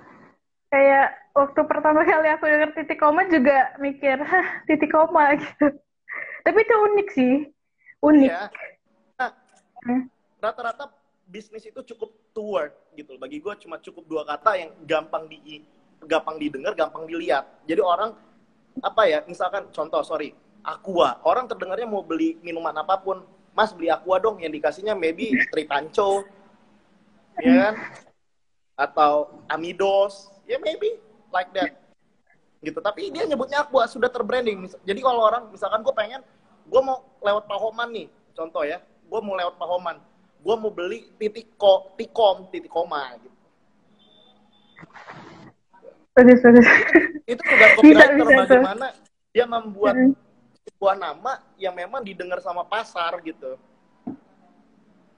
Kayak 0.69 1.07
waktu 1.31 1.61
pertama 1.69 2.01
kali 2.03 2.27
aku 2.33 2.45
denger 2.49 2.71
titik 2.75 2.99
koma 2.99 3.25
juga 3.29 3.73
mikir, 3.79 4.19
hah 4.21 4.47
titik 4.65 4.91
koma 4.91 5.33
gitu. 5.41 5.67
Tapi 6.45 6.57
itu 6.61 6.75
unik 6.75 7.07
sih. 7.13 7.33
Unik. 8.01 8.31
Iya. 8.31 8.45
Nah, 9.85 10.01
rata-rata 10.41 10.89
bisnis 11.29 11.65
itu 11.65 11.81
cukup 11.93 12.09
two 12.33 12.57
word 12.57 12.73
gitu. 12.97 13.17
Bagi 13.17 13.41
gue 13.41 13.53
cuma 13.65 13.77
cukup 13.81 14.03
dua 14.05 14.23
kata 14.25 14.57
yang 14.57 14.71
gampang 14.85 15.25
di 15.29 15.61
gampang 16.05 16.37
didengar, 16.37 16.73
gampang 16.77 17.09
dilihat. 17.09 17.45
Jadi 17.65 17.81
orang 17.81 18.13
apa 18.81 19.01
ya? 19.09 19.19
Misalkan 19.25 19.69
contoh, 19.73 20.01
sorry, 20.05 20.33
aqua. 20.61 21.21
Orang 21.25 21.49
terdengarnya 21.49 21.89
mau 21.89 22.05
beli 22.05 22.37
minuman 22.41 22.73
apa 22.77 22.97
pun, 23.01 23.25
Mas 23.55 23.71
beli 23.71 23.87
aqua 23.87 24.19
dong. 24.19 24.43
Yang 24.43 24.59
dikasihnya 24.59 24.93
maybe 24.93 25.31
tripanco, 25.49 26.27
ya 27.39 27.51
kan? 27.55 27.73
Atau 28.75 29.39
amidos, 29.47 30.29
ya 30.43 30.59
maybe 30.59 30.99
like 31.31 31.49
that. 31.55 31.79
Gitu. 32.59 32.75
Tapi 32.83 33.15
dia 33.15 33.23
nyebutnya 33.23 33.63
aqua 33.63 33.87
sudah 33.87 34.11
terbranding. 34.11 34.67
Jadi 34.83 34.99
kalau 34.99 35.23
orang, 35.23 35.47
misalkan 35.49 35.79
gue 35.79 35.95
pengen, 35.95 36.19
gue 36.67 36.81
mau 36.83 36.99
lewat 37.23 37.47
Pahoman 37.47 37.89
nih, 37.93 38.07
contoh 38.35 38.65
ya, 38.67 38.83
gue 38.83 39.19
mau 39.21 39.37
lewat 39.37 39.55
Pahoman, 39.55 40.01
gue 40.41 40.55
mau 40.57 40.73
beli 40.73 41.07
titik 41.21 41.53
ko, 41.55 41.93
tikom, 41.95 42.49
titik 42.49 42.73
koma 42.73 43.15
gitu. 43.21 43.37
Bagus, 46.15 46.39
bagus. 46.41 46.67
Itu 47.27 47.41
juga 47.43 47.65
Bisa, 47.67 47.75
copywriter 47.75 48.15
bisa 48.23 48.35
bagaimana 48.43 48.87
dia 49.35 49.45
membuat 49.45 49.95
Hmm. 49.95 50.24
Sebuah 50.65 50.97
nama 50.97 51.45
yang 51.61 51.77
memang 51.77 52.01
didengar 52.01 52.41
sama 52.41 52.65
pasar 52.65 53.21
gitu. 53.21 53.57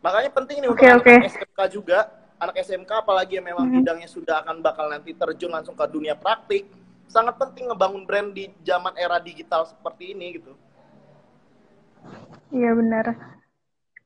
Makanya 0.04 0.30
penting 0.36 0.60
nih 0.60 0.70
untuk 0.70 0.84
oke. 0.84 1.08
anak 1.08 1.32
SMK 1.32 1.60
juga, 1.72 2.00
anak 2.38 2.56
SMK 2.62 2.92
apalagi 3.02 3.40
yang 3.40 3.48
memang 3.48 3.66
Hmm. 3.66 3.80
bidangnya 3.80 4.12
sudah 4.12 4.44
akan 4.44 4.60
bakal 4.60 4.92
nanti 4.92 5.16
terjun 5.16 5.50
langsung 5.50 5.74
ke 5.74 5.88
dunia 5.88 6.14
praktik, 6.20 6.68
sangat 7.08 7.40
penting 7.40 7.72
ngebangun 7.72 8.04
brand 8.04 8.30
di 8.36 8.52
zaman 8.62 8.94
era 9.00 9.18
digital 9.24 9.64
seperti 9.66 10.12
ini 10.12 10.38
gitu. 10.38 10.54
Iya 12.52 12.72
benar. 12.76 13.16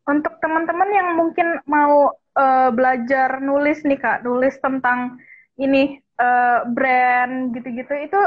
Untuk 0.06 0.38
teman-teman 0.42 0.90
yang 0.94 1.10
mungkin 1.18 1.48
mau 1.66 2.14
eh, 2.38 2.70
belajar 2.72 3.42
nulis 3.42 3.82
nih 3.82 3.98
kak, 4.00 4.24
nulis 4.24 4.56
tentang 4.62 5.18
ini 5.58 5.98
eh, 6.00 6.60
brand 6.70 7.52
gitu-gitu, 7.54 7.94
itu 7.98 8.22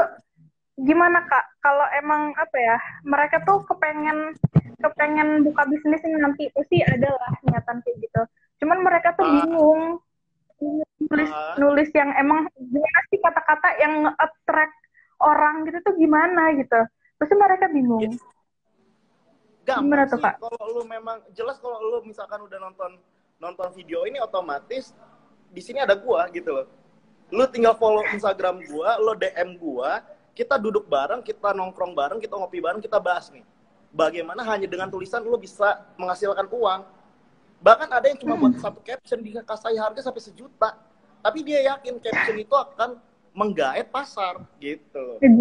gimana 0.77 1.23
kak? 1.23 1.45
Kalau 1.59 1.87
emang 1.95 2.35
apa 2.35 2.57
ya, 2.57 2.77
mereka 3.03 3.39
tuh 3.43 3.63
kepengen 3.65 4.35
kepengen 4.75 5.41
buka 5.41 5.63
bisnis 5.65 6.03
ini 6.03 6.19
nanti 6.19 6.43
pasti 6.51 6.83
ada 6.83 7.09
lah 7.09 7.31
niatan 7.43 7.79
kayak 7.79 7.97
gitu. 7.97 8.21
Cuman 8.59 8.83
mereka 8.83 9.15
tuh 9.15 9.23
Ah. 9.23 9.31
bingung 9.33 9.81
nulis 11.01 11.31
Ah. 11.31 11.55
nulis 11.57 11.89
yang 11.91 12.11
emang 12.15 12.47
gimana 12.53 12.99
sih 13.07 13.19
kata-kata 13.19 13.69
yang 13.77 13.93
nge-attract 14.03 14.75
orang 15.19 15.63
gitu 15.63 15.77
tuh 15.81 15.95
gimana 15.95 16.51
gitu. 16.53 16.79
Pasti 17.15 17.33
mereka 17.33 17.65
bingung. 17.67 18.03
Yes. 18.03 18.19
Gampang 19.65 19.89
Gimana 19.89 20.03
tuh, 20.05 20.19
Kak? 20.21 20.37
kalau 20.37 20.61
lu 20.69 20.83
memang 20.85 21.17
jelas 21.33 21.57
kalau 21.57 21.81
lu 21.81 21.97
misalkan 22.05 22.37
udah 22.37 22.59
nonton 22.61 23.01
nonton 23.35 23.67
video 23.73 24.05
ini 24.05 24.21
otomatis 24.21 24.93
di 25.49 25.57
sini 25.57 25.81
ada 25.81 25.97
gua 25.97 26.29
gitu 26.29 26.53
loh. 26.53 26.67
Lu 27.33 27.49
tinggal 27.49 27.73
follow 27.73 28.05
Instagram 28.05 28.61
gua, 28.69 29.01
lu 29.01 29.17
DM 29.17 29.57
gua, 29.57 30.05
kita 30.35 30.59
duduk 30.59 30.85
bareng, 30.91 31.23
kita 31.23 31.55
nongkrong 31.55 31.95
bareng, 31.95 32.19
kita 32.19 32.35
ngopi 32.35 32.59
bareng, 32.59 32.83
kita 32.83 32.99
bahas 32.99 33.31
nih. 33.31 33.41
Bagaimana 33.95 34.43
hanya 34.43 34.67
dengan 34.67 34.91
tulisan 34.91 35.23
lu 35.23 35.39
bisa 35.39 35.79
menghasilkan 35.95 36.51
uang. 36.51 36.83
Bahkan 37.63 37.87
ada 37.87 38.05
yang 38.11 38.19
cuma 38.19 38.35
buat 38.35 38.59
satu 38.59 38.83
caption 38.83 39.23
dikasih 39.23 39.79
harga 39.79 40.03
sampai 40.03 40.21
sejuta. 40.21 40.75
Tapi 41.23 41.39
dia 41.41 41.73
yakin 41.73 42.03
caption 42.03 42.35
itu 42.35 42.51
akan 42.51 42.99
menggait 43.31 43.87
pasar 43.87 44.43
gitu. 44.59 45.17
Eh. 45.23 45.31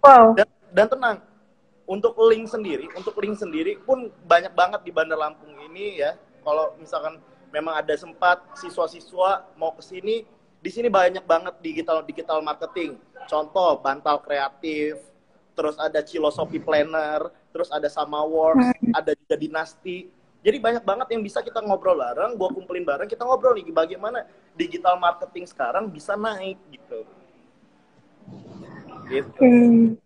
Wow. 0.00 0.32
dan, 0.32 0.48
dan 0.72 0.86
tenang 0.88 1.18
untuk 1.84 2.16
link 2.30 2.48
sendiri 2.48 2.88
untuk 2.96 3.12
link 3.20 3.36
sendiri 3.36 3.76
pun 3.84 4.08
banyak 4.24 4.54
banget 4.56 4.80
di 4.80 4.88
Bandar 4.88 5.20
Lampung 5.20 5.52
ini 5.68 6.00
ya 6.00 6.16
kalau 6.40 6.72
misalkan 6.80 7.20
memang 7.52 7.76
ada 7.76 7.92
sempat 8.00 8.40
siswa-siswa 8.56 9.44
mau 9.60 9.76
ke 9.76 9.82
sini 9.84 10.24
di 10.60 10.68
sini 10.68 10.92
banyak 10.92 11.24
banget 11.24 11.56
digital 11.64 12.04
digital 12.04 12.44
marketing. 12.44 13.00
Contoh 13.24 13.80
bantal 13.80 14.20
kreatif 14.20 15.00
terus 15.56 15.76
ada 15.80 16.00
Cilosofi 16.04 16.60
Planner 16.60 17.32
terus 17.50 17.72
ada 17.72 17.88
Sama 17.88 18.20
Works 18.22 18.76
ada 18.92 19.16
juga 19.16 19.36
Dinasti. 19.40 20.08
Jadi 20.40 20.56
banyak 20.56 20.84
banget 20.84 21.12
yang 21.12 21.20
bisa 21.20 21.44
kita 21.44 21.60
ngobrol 21.60 22.00
bareng 22.00 22.36
gua 22.36 22.48
kumpulin 22.52 22.84
bareng 22.84 23.08
kita 23.08 23.24
ngobrol 23.24 23.56
nih 23.56 23.68
bagaimana 23.72 24.24
digital 24.56 24.96
marketing 24.96 25.44
sekarang 25.48 25.88
bisa 25.88 26.16
naik 26.16 26.56
gitu. 26.72 27.04
Gitu. 29.08 29.36
Oke. 29.36 30.00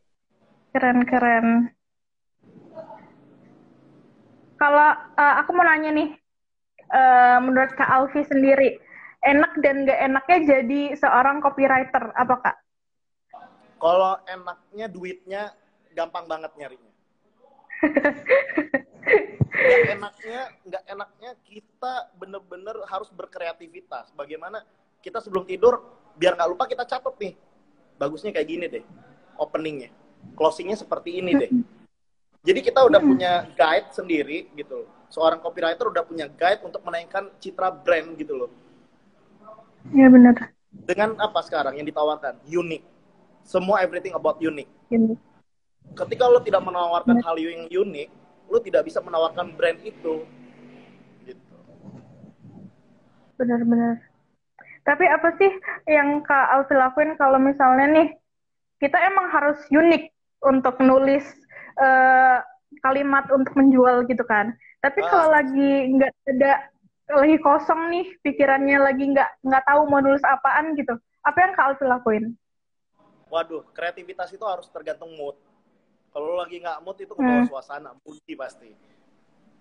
Keren, 0.75 1.07
keren. 1.07 1.47
Kalau 4.59 4.91
eh, 5.19 5.35
aku 5.39 5.51
mau 5.55 5.63
nanya 5.63 5.95
nih, 5.95 6.09
eh, 6.91 7.39
menurut 7.39 7.71
Kak 7.79 7.91
Alfi 7.91 8.27
sendiri, 8.27 8.83
enak 9.25 9.53
dan 9.65 9.89
gak 9.89 10.01
enaknya 10.05 10.39
jadi 10.45 10.81
seorang 11.01 11.41
copywriter, 11.41 12.13
apa 12.15 12.35
Kak? 12.41 12.57
Kalau 13.81 14.21
enaknya 14.29 14.87
duitnya 14.89 15.43
gampang 15.93 16.25
banget 16.29 16.53
nyarinya. 16.57 16.93
Nggak 19.55 19.81
enaknya, 19.97 20.41
nggak 20.67 20.85
enaknya 20.91 21.31
kita 21.47 21.95
bener-bener 22.19 22.77
harus 22.91 23.07
berkreativitas. 23.15 24.11
Bagaimana 24.17 24.67
kita 24.99 25.23
sebelum 25.23 25.47
tidur, 25.47 25.79
biar 26.19 26.35
nggak 26.35 26.51
lupa 26.51 26.65
kita 26.67 26.83
catat 26.83 27.15
nih. 27.21 27.39
Bagusnya 27.95 28.35
kayak 28.35 28.49
gini 28.49 28.67
deh, 28.67 28.85
openingnya. 29.39 29.95
Closingnya 30.35 30.75
seperti 30.75 31.23
ini 31.23 31.33
deh. 31.39 31.51
Jadi 32.45 32.61
kita 32.61 32.85
udah 32.85 33.01
punya 33.01 33.33
guide 33.57 33.89
sendiri 33.95 34.53
gitu 34.53 34.85
loh. 34.85 34.91
Seorang 35.09 35.41
copywriter 35.41 35.87
udah 35.89 36.05
punya 36.05 36.27
guide 36.29 36.61
untuk 36.67 36.83
menaikkan 36.83 37.31
citra 37.39 37.71
brand 37.73 38.19
gitu 38.19 38.35
loh. 38.37 38.51
Iya 39.93 40.09
benar. 40.09 40.35
Dengan 40.73 41.19
apa 41.21 41.41
sekarang 41.45 41.77
yang 41.77 41.87
ditawarkan? 41.87 42.41
Unik. 42.47 42.83
Semua 43.45 43.85
everything 43.85 44.17
about 44.17 44.41
unique. 44.41 44.71
Ini. 44.89 45.17
ketika 45.85 46.25
lo 46.25 46.41
tidak 46.41 46.65
menawarkan 46.65 47.21
hal 47.21 47.37
yang 47.37 47.69
unik, 47.69 48.09
lo 48.49 48.57
tidak 48.57 48.89
bisa 48.89 49.05
menawarkan 49.05 49.53
brand 49.53 49.77
itu. 49.85 50.25
Gitu. 51.29 51.55
Benar-benar. 53.37 54.01
Tapi 54.89 55.05
apa 55.05 55.29
sih 55.37 55.53
yang 55.85 56.25
Kak 56.25 56.57
Alfi 56.57 56.73
lakuin 56.73 57.21
kalau 57.21 57.37
misalnya 57.37 57.85
nih, 58.01 58.09
kita 58.81 58.97
emang 58.97 59.29
harus 59.29 59.61
unik 59.69 60.09
untuk 60.45 60.81
nulis 60.81 61.25
eh, 61.75 62.39
kalimat 62.81 63.29
untuk 63.35 63.53
menjual 63.53 64.09
gitu 64.09 64.25
kan. 64.25 64.57
Tapi 64.81 65.05
Ah. 65.05 65.09
kalau 65.11 65.29
lagi 65.37 65.73
nggak 65.95 66.13
ada, 66.33 66.53
lagi 67.05 67.37
kosong 67.37 67.93
nih 67.93 68.07
pikirannya 68.25 68.79
lagi 68.81 69.05
nggak 69.13 69.45
nggak 69.45 69.65
tahu 69.69 69.81
mau 69.89 70.01
nulis 70.01 70.25
apaan 70.25 70.73
gitu. 70.77 70.97
Apa 71.25 71.39
yang 71.41 71.53
Kak 71.57 71.67
Alfi 71.73 71.85
lakuin? 71.85 72.25
Waduh, 73.29 73.65
kreativitas 73.73 74.31
itu 74.33 74.45
harus 74.45 74.69
tergantung 74.71 75.13
mood. 75.17 75.37
Kalau 76.13 76.33
lo 76.33 76.37
lagi 76.45 76.63
nggak 76.63 76.81
mood 76.85 76.97
itu 77.01 77.13
ke 77.13 77.23
bawah 77.25 77.43
Hmm. 77.43 77.51
suasana, 77.51 77.91
moody 78.05 78.35
pasti. 78.39 78.71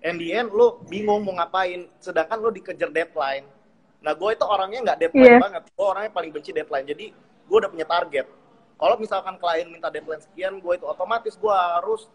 And 0.04 0.20
the 0.20 0.36
end 0.36 0.52
lo 0.52 0.84
bingung 0.86 1.24
mau 1.24 1.34
ngapain, 1.40 1.88
sedangkan 1.98 2.38
lo 2.44 2.52
dikejar 2.52 2.92
deadline. 2.92 3.48
Nah, 4.04 4.12
gue 4.12 4.30
itu 4.36 4.44
orangnya 4.44 4.80
nggak 4.92 5.00
deadline 5.00 5.40
Iya. 5.40 5.40
banget. 5.40 5.64
Gue 5.72 5.86
orangnya 5.88 6.12
paling 6.12 6.32
benci 6.36 6.52
deadline. 6.52 6.84
Jadi, 6.84 7.06
gue 7.48 7.58
udah 7.58 7.72
punya 7.72 7.88
target. 7.88 8.28
Kalau 8.76 8.96
misalkan 9.00 9.40
klien 9.40 9.72
minta 9.72 9.88
deadline 9.88 10.20
sekian, 10.20 10.60
gue 10.60 10.74
itu 10.76 10.84
otomatis 10.84 11.40
gue 11.40 11.56
harus 11.56 12.12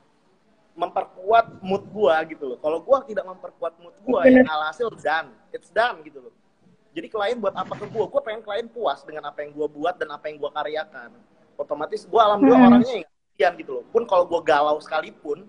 memperkuat 0.79 1.59
mood 1.59 1.83
gue 1.91 2.15
gitu 2.39 2.55
loh. 2.55 2.59
Kalau 2.63 2.79
gue 2.79 2.97
tidak 3.11 3.27
memperkuat 3.27 3.75
mood 3.83 3.97
gue, 3.99 4.21
Bener. 4.23 4.47
yang 4.47 4.49
alhasil 4.49 4.95
done, 4.95 5.35
it's 5.51 5.75
done 5.75 5.99
gitu 6.07 6.23
loh. 6.23 6.35
jadi 6.99 7.07
klien 7.15 7.39
buat 7.39 7.55
apa 7.55 7.79
ke 7.79 7.87
gue 7.87 8.05
gue 8.11 8.23
pengen 8.27 8.43
klien 8.43 8.67
puas 8.67 9.07
dengan 9.07 9.31
apa 9.31 9.47
yang 9.47 9.55
gue 9.55 9.69
buat 9.71 9.95
dan 10.03 10.11
apa 10.11 10.27
yang 10.27 10.43
gue 10.43 10.51
karyakan 10.51 11.15
otomatis 11.55 12.03
gue 12.03 12.21
alhamdulillah 12.21 12.59
hmm. 12.59 12.71
orangnya 12.75 12.97
yang 13.39 13.55
gitu 13.55 13.71
loh 13.81 13.85
pun 13.95 14.03
kalau 14.03 14.27
gue 14.27 14.41
galau 14.43 14.83
sekalipun 14.83 15.47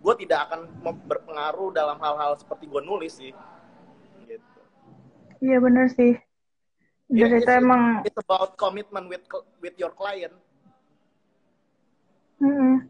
gue 0.00 0.14
tidak 0.24 0.48
akan 0.48 0.72
berpengaruh 1.04 1.68
dalam 1.76 2.00
hal-hal 2.00 2.32
seperti 2.40 2.64
gue 2.64 2.80
nulis 2.80 3.12
sih 3.12 3.32
gitu 4.24 4.60
iya 5.44 5.60
benar 5.60 5.92
sih 5.92 6.16
jadi 7.12 7.44
itu 7.44 7.52
emang 7.52 8.00
it's 8.08 8.16
about 8.16 8.56
commitment 8.56 9.04
with 9.12 9.22
with 9.60 9.76
your 9.76 9.92
client 9.92 10.32
hmm. 12.40 12.88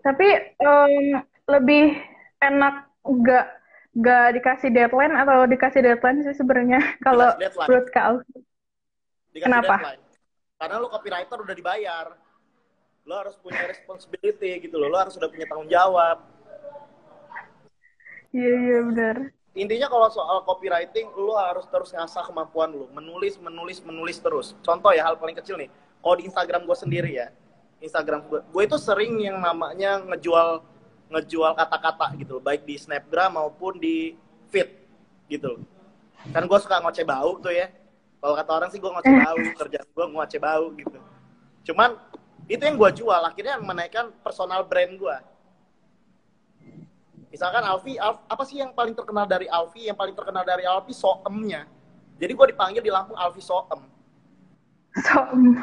Tapi 0.00 0.26
um, 0.60 1.20
lebih 1.48 1.98
enak 2.40 2.88
gak 3.24 3.46
gak 3.98 4.26
dikasih 4.38 4.70
deadline 4.70 5.14
atau 5.14 5.44
dikasih 5.44 5.80
deadline 5.82 6.22
sih 6.24 6.36
sebenarnya? 6.36 6.80
Kalau 7.06 7.34
menurut 7.36 7.88
kau 7.92 8.22
kenapa? 9.34 9.76
deadline. 9.78 10.02
karena 10.60 10.76
lo 10.76 10.92
copywriter 10.92 11.38
udah 11.40 11.56
dibayar. 11.56 12.06
Lo 13.08 13.14
harus 13.16 13.32
punya 13.40 13.64
responsibility 13.64 14.60
gitu 14.60 14.76
loh. 14.76 14.92
Lo 14.92 15.00
harus 15.00 15.16
udah 15.16 15.32
punya 15.32 15.48
tanggung 15.48 15.72
jawab. 15.72 16.20
Iya 18.30 18.44
yeah, 18.44 18.56
iya 18.60 18.72
yeah, 18.76 18.80
benar. 18.84 19.16
Intinya 19.56 19.88
kalau 19.88 20.12
soal 20.12 20.44
copywriting 20.44 21.08
lo 21.16 21.32
harus 21.34 21.64
terus 21.72 21.96
ngasah 21.96 22.28
kemampuan 22.28 22.76
lo. 22.76 22.92
Menulis 22.92 23.40
menulis 23.40 23.80
menulis 23.80 24.20
terus. 24.20 24.52
Contoh 24.60 24.92
ya 24.92 25.08
hal 25.08 25.16
paling 25.16 25.32
kecil 25.32 25.56
nih. 25.56 25.72
Kalau 26.04 26.14
di 26.20 26.28
Instagram 26.28 26.68
gue 26.68 26.76
sendiri 26.76 27.10
ya 27.16 27.32
Instagram 27.80 28.28
gue 28.28 28.40
gue 28.44 28.62
itu 28.64 28.76
sering 28.76 29.18
yang 29.24 29.40
namanya 29.40 30.04
ngejual 30.04 30.62
ngejual 31.10 31.52
kata-kata 31.58 32.14
gitu 32.22 32.38
loh, 32.38 32.42
baik 32.42 32.62
di 32.62 32.78
Snapgram 32.78 33.34
maupun 33.34 33.76
di 33.82 34.14
feed 34.48 34.70
gitu 35.26 35.58
loh. 35.58 35.62
Kan 36.30 36.46
gue 36.46 36.58
suka 36.62 36.78
ngoceh 36.78 37.02
bau 37.02 37.36
tuh 37.42 37.50
ya. 37.50 37.66
Kalau 38.20 38.34
kata 38.36 38.50
orang 38.52 38.70
sih 38.70 38.78
gue 38.78 38.90
ngoceh 38.92 39.14
bau, 39.16 39.38
kerjaan 39.58 39.88
gue 39.90 40.06
ngoceh 40.06 40.40
bau 40.40 40.66
gitu. 40.78 40.98
Cuman 41.72 41.98
itu 42.46 42.62
yang 42.62 42.76
gue 42.78 42.90
jual, 43.02 43.20
akhirnya 43.26 43.58
yang 43.58 43.66
menaikkan 43.66 44.14
personal 44.22 44.62
brand 44.62 44.94
gue. 44.94 45.16
Misalkan 47.30 47.62
Alfi, 47.62 47.94
Alf, 47.94 48.26
apa 48.26 48.42
sih 48.42 48.58
yang 48.58 48.74
paling 48.74 48.90
terkenal 48.90 49.22
dari 49.22 49.46
Alfi? 49.46 49.86
Yang 49.86 49.98
paling 50.02 50.14
terkenal 50.18 50.42
dari 50.42 50.66
Alfi 50.66 50.90
soemnya. 50.90 51.62
Jadi 52.18 52.32
gue 52.34 52.46
dipanggil 52.50 52.82
di 52.82 52.90
Lampung 52.90 53.14
Alfi 53.14 53.38
soem. 53.38 53.86
Soem. 54.98 55.54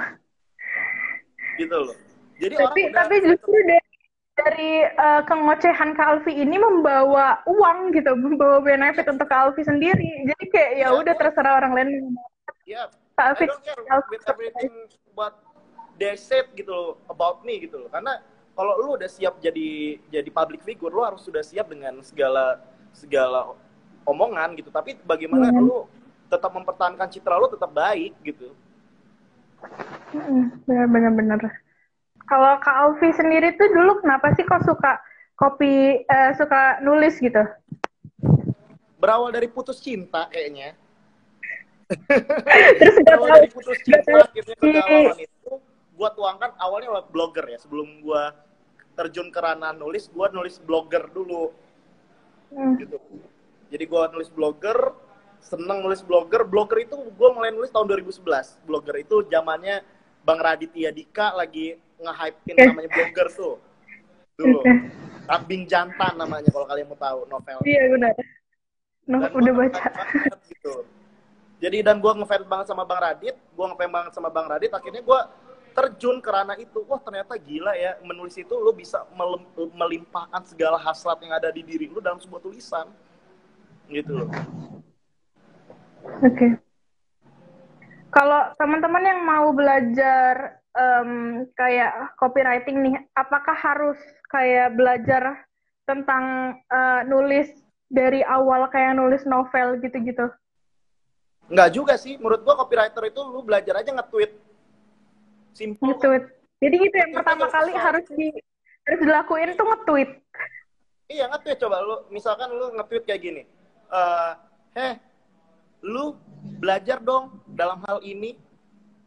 Gitu 1.60 1.76
loh. 1.76 2.07
Jadi 2.38 2.53
tapi, 2.53 2.82
orang 2.88 2.96
tapi 2.96 3.15
justru 3.25 3.58
deh 3.65 3.82
dari 4.38 4.86
uh, 4.86 5.22
kengocehan 5.25 5.98
Kak 5.98 6.08
Alfi 6.22 6.34
ini 6.38 6.62
membawa 6.62 7.41
uang 7.50 7.89
gitu, 7.98 8.13
membawa 8.13 8.62
benefit 8.62 9.10
untuk 9.10 9.25
Alfi 9.34 9.65
sendiri. 9.65 10.29
Jadi 10.29 10.44
kayak 10.53 10.72
ya, 10.77 10.88
ya 10.94 10.98
udah 11.01 11.13
terserah 11.17 11.58
orang 11.58 11.74
lain. 11.74 11.89
Ya, 12.70 12.86
Kak 13.17 13.34
Alfi, 13.34 13.46
I 13.46 13.50
don't 13.50 13.65
care 13.65 14.03
with 14.13 14.24
everything 14.29 14.74
what 15.17 15.41
they 15.98 16.13
said 16.13 16.46
gitu 16.53 16.70
loh, 16.70 16.89
about 17.10 17.41
me 17.41 17.65
gitu 17.65 17.82
loh. 17.82 17.89
Karena 17.89 18.22
kalau 18.53 18.77
lu 18.77 18.88
udah 18.94 19.10
siap 19.10 19.41
jadi 19.41 19.98
jadi 20.13 20.29
public 20.29 20.62
figure, 20.62 20.94
lu 20.94 21.01
harus 21.01 21.25
sudah 21.25 21.41
siap 21.41 21.74
dengan 21.74 21.98
segala 22.06 22.62
segala 22.94 23.58
omongan 24.06 24.53
gitu. 24.53 24.70
Tapi 24.70 25.01
bagaimana 25.01 25.50
hmm. 25.50 25.65
lu 25.65 25.89
tetap 26.29 26.53
mempertahankan 26.53 27.10
citra 27.10 27.41
lu 27.41 27.50
tetap 27.50 27.74
baik 27.74 28.13
gitu. 28.22 28.53
Benar-benar. 30.70 31.65
Kalau 32.27 32.60
Kak 32.60 32.75
Alfi 32.75 33.15
sendiri 33.15 33.55
tuh 33.55 33.72
dulu 33.72 34.03
kenapa 34.03 34.36
sih 34.36 34.43
kok 34.43 34.67
suka 34.67 35.00
kopi 35.39 36.03
uh, 36.12 36.31
suka 36.36 36.84
nulis 36.84 37.15
gitu? 37.24 37.39
Berawal 39.00 39.31
dari 39.31 39.48
putus 39.48 39.79
cinta 39.79 40.27
kayaknya. 40.27 40.75
Terus 42.84 42.96
berawal 43.07 43.29
dari 43.39 43.50
putus 43.50 43.79
cinta 43.79 44.27
akhirnya 44.27 44.55
kedalaman 44.60 45.19
itu 45.24 45.51
gua 45.96 46.10
tuangkan 46.12 46.51
awalnya 46.60 47.00
blogger 47.07 47.48
ya 47.48 47.57
sebelum 47.63 48.03
gua 48.03 48.36
terjun 49.00 49.31
ke 49.31 49.39
ranah 49.39 49.72
nulis 49.72 50.12
gua 50.12 50.27
nulis 50.27 50.60
blogger 50.60 51.07
dulu 51.15 51.55
hmm. 52.51 52.75
gitu 52.83 52.98
jadi 53.72 53.83
gua 53.87 54.11
nulis 54.11 54.27
blogger 54.27 54.92
seneng 55.40 55.79
nulis 55.79 56.03
blogger 56.03 56.44
blogger 56.44 56.83
itu 56.83 57.00
gua 57.16 57.31
mulai 57.31 57.55
nulis 57.55 57.72
tahun 57.72 57.87
2011 57.87 58.68
blogger 58.68 58.96
itu 59.00 59.24
zamannya 59.31 59.79
Bang 60.27 60.44
Raditya 60.44 60.92
Dika 60.92 61.31
lagi 61.31 61.87
nge-hypein 61.98 62.55
namanya 62.72 62.90
blogger 62.94 63.27
tuh. 63.33 63.55
Dulu. 64.38 64.62
Kambing 65.27 65.66
jantan 65.66 66.14
namanya 66.16 66.50
kalau 66.53 66.66
kalian 66.70 66.88
mau 66.88 67.00
tahu 67.00 67.20
novel. 67.27 67.57
Iya 67.66 67.81
benar. 67.92 68.14
No, 69.07 69.18
udah 69.24 69.53
baca. 69.55 69.83
gitu. 70.48 70.74
Jadi 71.57 71.77
dan 71.81 71.98
gue 71.98 72.12
ngefans 72.14 72.46
banget 72.46 72.66
sama 72.70 72.86
Bang 72.86 73.01
Radit, 73.01 73.33
gue 73.33 73.66
ngefans 73.66 73.92
banget 73.92 74.12
sama 74.14 74.29
Bang 74.29 74.46
Radit, 74.46 74.70
akhirnya 74.70 75.01
gue 75.01 75.20
terjun 75.74 76.22
ke 76.22 76.29
ranah 76.29 76.57
itu. 76.62 76.86
Wah 76.86 77.01
ternyata 77.01 77.33
gila 77.38 77.74
ya, 77.74 77.98
menulis 78.05 78.38
itu 78.38 78.53
lo 78.53 78.70
bisa 78.74 79.01
melimpahkan 79.74 80.46
segala 80.46 80.77
hasrat 80.77 81.18
yang 81.25 81.33
ada 81.33 81.50
di 81.50 81.66
diri 81.66 81.90
lo 81.90 81.98
dalam 81.98 82.22
sebuah 82.22 82.46
tulisan. 82.46 82.86
Gitu 83.90 84.12
loh. 84.14 84.29
Oke. 86.22 86.29
Okay. 86.29 86.51
Kalau 88.14 88.53
teman-teman 88.57 89.03
yang 89.03 89.22
mau 89.25 89.50
belajar 89.51 90.62
um, 90.77 91.11
kayak 91.57 92.13
copywriting 92.22 92.85
nih, 92.85 92.96
apakah 93.18 93.57
harus 93.57 93.98
kayak 94.29 94.77
belajar 94.77 95.44
tentang 95.90 96.55
uh, 96.70 97.01
nulis 97.09 97.50
dari 97.90 98.22
awal 98.22 98.70
kayak 98.70 98.94
nulis 98.94 99.25
novel 99.25 99.81
gitu-gitu? 99.81 100.29
Enggak 101.48 101.70
juga 101.74 101.94
sih, 101.96 102.20
menurut 102.20 102.44
gua 102.44 102.59
copywriter 102.59 103.03
itu 103.07 103.22
lu 103.24 103.42
belajar 103.42 103.81
aja 103.81 103.92
nge-tweet. 103.96 104.31
Simple. 105.55 105.83
Nge-tweet. 105.96 106.24
Jadi 106.57 106.77
itu 106.77 106.96
yang 106.96 107.13
pertama 107.16 107.46
kali 107.48 107.72
harus 107.74 108.05
di 108.13 108.27
harus 108.87 109.00
dilakuin 109.01 109.55
tuh 109.55 109.68
nge-tweet. 109.68 110.09
Iya, 111.07 111.25
nge-tweet 111.31 111.57
coba 111.63 111.77
lu 111.79 111.96
misalkan 112.11 112.51
lu 112.51 112.75
nge-tweet 112.75 113.03
kayak 113.07 113.22
gini. 113.24 113.44
Uh, 113.87 114.35
heh, 114.75 115.00
lu 115.87 116.20
belajar 116.59 117.00
dong 117.00 117.40
dalam 117.48 117.79
hal 117.87 118.03
ini 118.03 118.35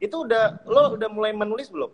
itu 0.00 0.16
udah 0.16 0.64
lo 0.64 0.96
udah 0.96 1.08
mulai 1.12 1.36
menulis 1.36 1.68
belum? 1.68 1.92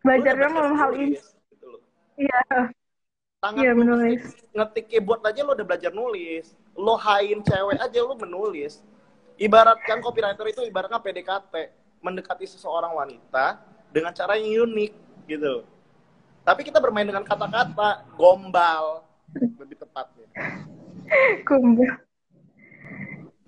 Belajar 0.00 0.34
dalam 0.40 0.74
hal 0.74 0.90
ini. 0.96 1.20
Gitu 1.52 1.68
iya. 2.16 2.40
Tangan 3.40 3.60
iya, 3.64 3.72
menulis. 3.72 4.20
Ngetik 4.52 4.92
keyboard 4.92 5.24
aja 5.24 5.40
lo 5.44 5.52
udah 5.56 5.66
belajar 5.68 5.92
nulis. 5.92 6.56
Lo 6.76 6.96
hain 6.96 7.40
cewek 7.44 7.80
aja 7.80 8.00
lo 8.00 8.16
menulis. 8.16 8.84
Ibaratkan 9.40 10.04
copywriter 10.04 10.44
itu 10.52 10.60
ibaratnya 10.68 11.00
PDKT, 11.00 11.72
mendekati 12.04 12.44
seseorang 12.44 12.92
wanita 12.92 13.56
dengan 13.88 14.12
cara 14.12 14.36
yang 14.36 14.68
unik 14.68 14.92
gitu. 15.24 15.64
Tapi 16.44 16.60
kita 16.64 16.76
bermain 16.76 17.08
dengan 17.08 17.24
kata-kata, 17.24 18.04
gombal 18.20 19.08
lebih 19.32 19.80
tepatnya. 19.80 20.28
gombal. 21.48 21.92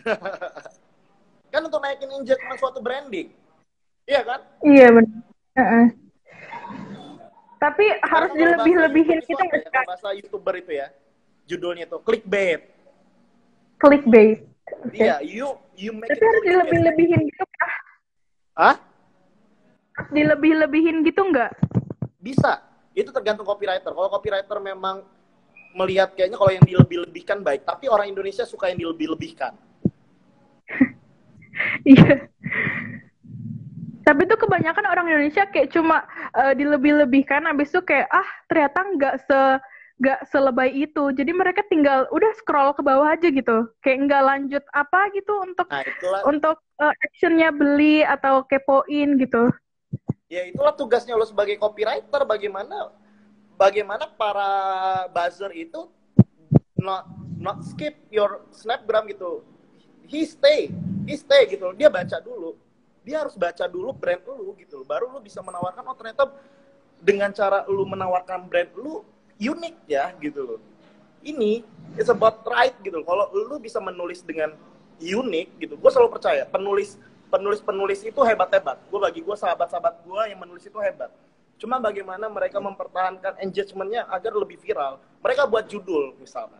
kan 1.52 1.60
untuk 1.68 1.84
naikin 1.84 2.08
engagement 2.08 2.56
suatu 2.56 2.80
branding. 2.80 3.28
Iya 4.08 4.20
kan? 4.24 4.40
Iya 4.64 4.88
benar. 4.88 5.20
Uh 5.52 5.60
-uh. 5.60 5.86
Tapi 7.60 7.84
Karena 7.94 8.08
harus 8.10 8.30
dilebih-lebihin 8.34 9.20
kita 9.22 9.42
nggak 9.46 9.70
ya, 9.70 9.82
bahasa 9.86 10.08
youtuber 10.18 10.54
itu 10.58 10.72
ya, 10.74 10.90
judulnya 11.46 11.86
tuh 11.86 12.02
clickbait. 12.02 12.66
Clickbait. 13.78 14.48
Okay. 14.88 15.06
Iya, 15.06 15.22
you 15.22 15.46
you 15.78 15.92
make 15.94 16.10
Tapi 16.10 16.24
harus 16.24 16.42
dilebih-lebihin 16.42 17.20
gitu 17.28 17.44
kah? 17.54 17.74
Hah? 18.58 18.76
Harus 19.94 20.10
dilebih-lebihin 20.10 20.96
gitu 21.06 21.22
nggak? 21.22 21.52
Bisa. 22.18 22.64
Itu 22.96 23.14
tergantung 23.14 23.46
copywriter. 23.46 23.92
Kalau 23.94 24.10
copywriter 24.10 24.58
memang 24.58 25.06
melihat 25.76 26.16
kayaknya 26.18 26.36
kalau 26.40 26.52
yang 26.52 26.64
dilebih-lebihkan 26.66 27.44
baik, 27.46 27.62
tapi 27.62 27.86
orang 27.86 28.10
Indonesia 28.10 28.42
suka 28.42 28.74
yang 28.74 28.80
dilebih-lebihkan. 28.80 29.54
Iya. 31.88 32.28
Tapi 34.02 34.26
tuh 34.26 34.34
kebanyakan 34.34 34.86
orang 34.90 35.06
Indonesia 35.06 35.46
kayak 35.46 35.70
cuma 35.70 36.02
uh, 36.34 36.52
dilebih-lebihkan, 36.58 37.46
habis 37.46 37.70
itu 37.70 37.80
kayak 37.86 38.10
ah 38.10 38.26
ternyata 38.50 38.80
nggak 38.82 39.14
se 39.30 39.40
nggak 40.02 40.20
selebay 40.26 40.74
itu. 40.74 41.14
Jadi 41.14 41.30
mereka 41.30 41.62
tinggal 41.70 42.10
udah 42.10 42.32
scroll 42.34 42.74
ke 42.74 42.82
bawah 42.82 43.14
aja 43.14 43.30
gitu, 43.30 43.70
kayak 43.78 44.10
nggak 44.10 44.22
lanjut 44.26 44.64
apa 44.74 45.06
gitu 45.14 45.32
untuk 45.46 45.70
nah, 45.70 45.86
untuk 46.26 46.58
uh, 46.82 46.94
actionnya 47.06 47.54
beli 47.54 48.02
atau 48.02 48.42
kepoin 48.42 49.22
gitu. 49.22 49.54
Ya 50.26 50.50
itulah 50.50 50.74
tugasnya 50.74 51.14
lo 51.14 51.22
sebagai 51.22 51.54
copywriter, 51.62 52.26
bagaimana 52.26 52.90
bagaimana 53.54 54.10
para 54.18 54.50
buzzer 55.14 55.54
itu 55.54 55.86
not 56.74 57.06
not 57.38 57.62
skip 57.62 57.94
your 58.10 58.42
snapgram 58.50 59.06
gitu 59.06 59.46
he 60.06 60.26
stay 60.26 60.70
he 61.06 61.14
stay 61.18 61.46
gitu 61.50 61.70
dia 61.74 61.88
baca 61.92 62.18
dulu. 62.22 62.58
Dia 63.02 63.26
harus 63.26 63.34
baca 63.34 63.66
dulu 63.66 63.90
brand 63.90 64.22
lu 64.30 64.54
gitu 64.58 64.86
baru 64.86 65.10
lu 65.10 65.18
bisa 65.18 65.42
menawarkan 65.42 65.82
oh 65.90 65.96
ternyata 65.98 66.30
dengan 67.02 67.34
cara 67.34 67.66
lu 67.66 67.82
menawarkan 67.82 68.46
brand 68.46 68.70
lu 68.78 69.02
unik 69.38 69.76
ya 69.90 70.14
gitu 70.22 70.54
loh. 70.54 70.60
Ini 71.22 71.62
it's 71.98 72.10
about 72.10 72.46
right 72.46 72.74
gitu 72.82 73.02
kalau 73.02 73.26
lu 73.34 73.58
bisa 73.58 73.82
menulis 73.82 74.22
dengan 74.22 74.54
unik 75.02 75.48
gitu 75.58 75.74
gue 75.74 75.90
selalu 75.90 76.14
percaya 76.14 76.46
penulis 76.46 76.94
penulis 77.26 77.58
penulis 77.58 78.00
itu 78.06 78.20
hebat 78.22 78.54
hebat 78.54 78.78
gue 78.86 79.00
bagi 79.02 79.18
gue 79.18 79.34
sahabat 79.34 79.66
sahabat 79.66 79.98
gue 80.06 80.22
yang 80.30 80.38
menulis 80.38 80.62
itu 80.62 80.78
hebat. 80.78 81.10
Cuma 81.58 81.78
bagaimana 81.78 82.26
mereka 82.26 82.58
mempertahankan 82.58 83.38
engagementnya 83.38 84.02
agar 84.10 84.34
lebih 84.34 84.58
viral. 84.58 84.98
Mereka 85.22 85.46
buat 85.46 85.70
judul 85.70 86.18
misalkan 86.18 86.58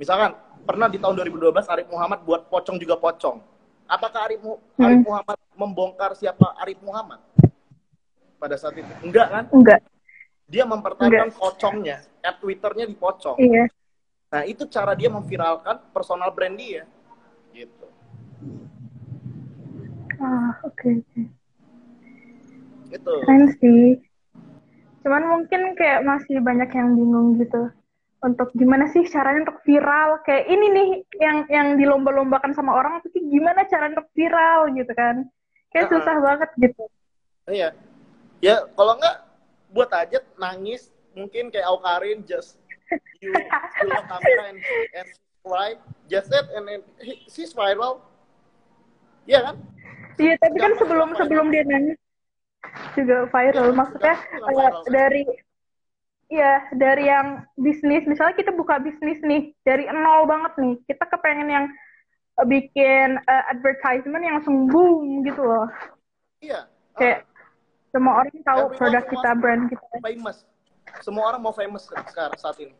misalkan 0.00 0.32
pernah 0.64 0.88
di 0.88 0.96
tahun 0.96 1.12
2012 1.20 1.68
Arif 1.68 1.88
Muhammad 1.92 2.24
buat 2.24 2.48
pocong 2.48 2.80
juga 2.80 2.96
pocong. 2.96 3.36
Apakah 3.84 4.24
Arif, 4.24 4.40
hmm. 4.40 4.80
Arif 4.80 5.00
Muhammad 5.04 5.38
membongkar 5.52 6.16
siapa 6.16 6.56
Arif 6.56 6.80
Muhammad? 6.80 7.20
Pada 8.40 8.56
saat 8.56 8.80
itu? 8.80 8.88
Enggak 9.04 9.28
kan? 9.28 9.44
Enggak. 9.52 9.84
Dia 10.48 10.64
mempertahankan 10.64 11.28
enggak. 11.28 11.36
pocongnya 11.36 11.98
at 12.24 12.40
twitternya 12.40 12.88
dipocong. 12.88 13.36
Iya. 13.36 13.68
nah 14.30 14.46
itu 14.46 14.62
cara 14.70 14.94
dia 14.94 15.10
memviralkan 15.10 15.90
personal 15.92 16.30
brand 16.32 16.54
dia. 16.54 16.86
Gitu. 17.50 17.86
Ah 20.22 20.54
oke 20.62 20.78
okay, 20.78 21.02
okay. 21.02 21.26
itu 22.94 23.14
keren 23.26 23.44
sih. 23.58 23.98
Cuman 25.02 25.22
mungkin 25.34 25.74
kayak 25.74 26.06
masih 26.06 26.38
banyak 26.38 26.70
yang 26.70 26.94
bingung 26.94 27.42
gitu 27.42 27.74
untuk 28.20 28.52
gimana 28.52 28.88
sih 28.92 29.04
caranya 29.08 29.48
untuk 29.48 29.60
viral? 29.64 30.20
Kayak 30.24 30.44
ini 30.52 30.66
nih 30.70 30.88
yang 31.20 31.38
yang 31.48 31.68
dilomba-lombakan 31.80 32.52
sama 32.52 32.76
orang 32.76 33.00
tapi 33.00 33.24
gimana 33.28 33.64
cara 33.64 33.88
untuk 33.92 34.08
viral 34.12 34.72
gitu 34.76 34.92
kan? 34.92 35.24
Kayak 35.72 35.86
uh 35.86 35.90
-uh. 35.90 36.00
susah 36.00 36.16
banget 36.20 36.50
gitu. 36.60 36.84
Iya. 37.48 37.68
Ya 38.40 38.56
kalau 38.76 38.96
enggak 38.96 39.16
buat 39.70 39.90
aja 39.92 40.18
nangis 40.36 40.92
mungkin 41.16 41.52
kayak 41.52 41.66
Aukarin 41.68 42.22
just 42.26 42.58
you 43.22 43.32
pull 43.32 43.90
kamera 44.10 44.42
and, 44.50 44.60
and 44.98 45.08
right 45.46 45.78
just 46.10 46.30
it 46.30 46.46
and, 46.54 46.66
and 46.68 46.82
she's 47.28 47.52
viral. 47.56 48.04
Iya 49.24 49.52
kan? 49.52 49.56
Iya 50.20 50.34
tapi 50.40 50.56
kan 50.60 50.72
sebelum 50.76 51.08
sebelum 51.16 51.46
dia 51.48 51.64
nangis 51.64 51.98
juga 52.92 53.24
viral. 53.32 53.72
Ya, 53.72 53.74
maksudnya 53.74 54.16
uh, 54.44 54.72
dari 54.90 55.24
ya 56.30 56.64
dari 56.78 57.10
yang 57.10 57.42
bisnis. 57.58 58.06
Misalnya 58.06 58.38
kita 58.38 58.54
buka 58.54 58.78
bisnis 58.78 59.18
nih 59.20 59.50
dari 59.66 59.90
nol 59.90 60.24
banget 60.30 60.54
nih 60.56 60.74
kita 60.86 61.04
kepengen 61.10 61.50
yang 61.50 61.66
uh, 62.38 62.46
bikin 62.46 63.18
uh, 63.26 63.44
advertisement 63.50 64.22
yang 64.22 64.38
langsung 64.38 64.70
boom 64.70 65.26
gitu 65.26 65.42
loh. 65.42 65.68
Iya 66.40 66.70
kayak 66.96 67.18
uh, 67.22 67.28
semua 67.90 68.12
orang 68.22 68.38
tahu 68.46 68.62
produk 68.78 69.04
kita 69.10 69.30
brand 69.36 69.62
kita. 69.68 69.84
Famous 70.00 70.46
semua 70.98 71.30
orang 71.30 71.40
mau 71.40 71.54
famous 71.54 71.86
sekarang 71.86 72.34
saat 72.38 72.58
ini. 72.58 72.74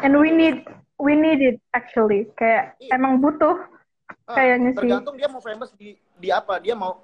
And 0.00 0.16
we 0.16 0.32
need 0.32 0.64
we 0.96 1.12
need 1.12 1.40
it 1.44 1.58
actually. 1.76 2.32
Kayak 2.40 2.78
iya. 2.80 2.96
emang 2.96 3.20
butuh 3.20 3.56
uh, 3.60 4.34
kayaknya 4.34 4.72
sih. 4.72 4.88
tergantung 4.88 5.16
dia 5.20 5.28
mau 5.28 5.42
famous 5.44 5.70
di 5.76 5.98
di 6.16 6.28
apa. 6.32 6.56
Dia 6.62 6.72
mau 6.72 6.96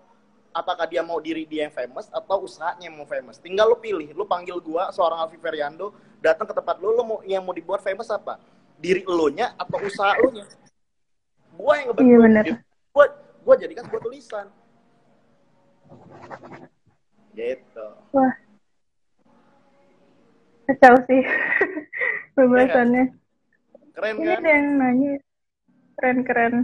apakah 0.54 0.86
dia 0.86 1.02
mau 1.02 1.18
diri 1.18 1.42
dia 1.44 1.66
yang 1.66 1.74
famous 1.74 2.06
atau 2.14 2.46
usahanya 2.46 2.86
yang 2.86 2.94
mau 2.94 3.04
famous. 3.04 3.42
Tinggal 3.42 3.74
lu 3.74 3.76
pilih, 3.82 4.14
lu 4.14 4.22
panggil 4.24 4.62
gua 4.62 4.94
seorang 4.94 5.26
Alfi 5.26 5.36
Feriando, 5.36 5.90
datang 6.22 6.46
ke 6.46 6.54
tempat 6.54 6.78
lu, 6.78 6.94
lu 6.94 7.02
mau 7.02 7.18
yang 7.26 7.42
mau 7.42 7.50
dibuat 7.50 7.82
famous 7.82 8.06
apa? 8.08 8.38
Diri 8.78 9.02
lo 9.02 9.26
nya 9.34 9.52
atau 9.58 9.82
usaha 9.82 10.14
lu 10.22 10.30
nya? 10.30 10.46
Gua 11.58 11.82
yang 11.82 11.90
ngebentuk. 11.90 12.06
Iya 12.06 12.18
bener. 12.22 12.44
Gua 12.94 13.06
gua 13.42 13.54
jadikan 13.58 13.82
sebuah 13.90 14.02
tulisan. 14.06 14.46
Gitu. 17.34 17.86
Wah. 18.14 18.34
Kacau 20.64 20.96
sih 21.10 21.20
pembahasannya. 22.38 23.04
Keren 23.94 24.14
kan? 24.16 24.22
Ini 24.22 24.32
ada 24.38 24.50
yang 24.50 24.68
nanya. 24.78 25.12
Keren-keren. 25.98 26.54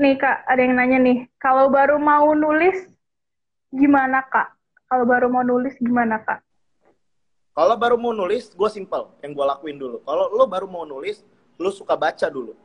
Nih 0.00 0.16
kak, 0.16 0.48
ada 0.48 0.64
yang 0.64 0.80
nanya 0.80 0.96
nih, 0.96 1.28
kalau 1.36 1.68
baru 1.68 2.00
mau 2.00 2.32
nulis 2.32 2.88
gimana 3.68 4.24
kak? 4.24 4.56
Kalau 4.88 5.04
baru 5.04 5.28
mau 5.28 5.44
nulis 5.44 5.76
gimana 5.76 6.16
kak? 6.24 6.40
Kalau 7.52 7.76
baru 7.76 8.00
mau 8.00 8.16
nulis, 8.16 8.48
gue 8.48 8.70
simple 8.72 9.12
yang 9.20 9.36
gue 9.36 9.44
lakuin 9.44 9.76
dulu. 9.76 10.00
Kalau 10.00 10.32
lo 10.32 10.48
baru 10.48 10.64
mau 10.64 10.88
nulis, 10.88 11.20
lo 11.60 11.68
suka 11.68 12.00
baca 12.00 12.32
dulu. 12.32 12.56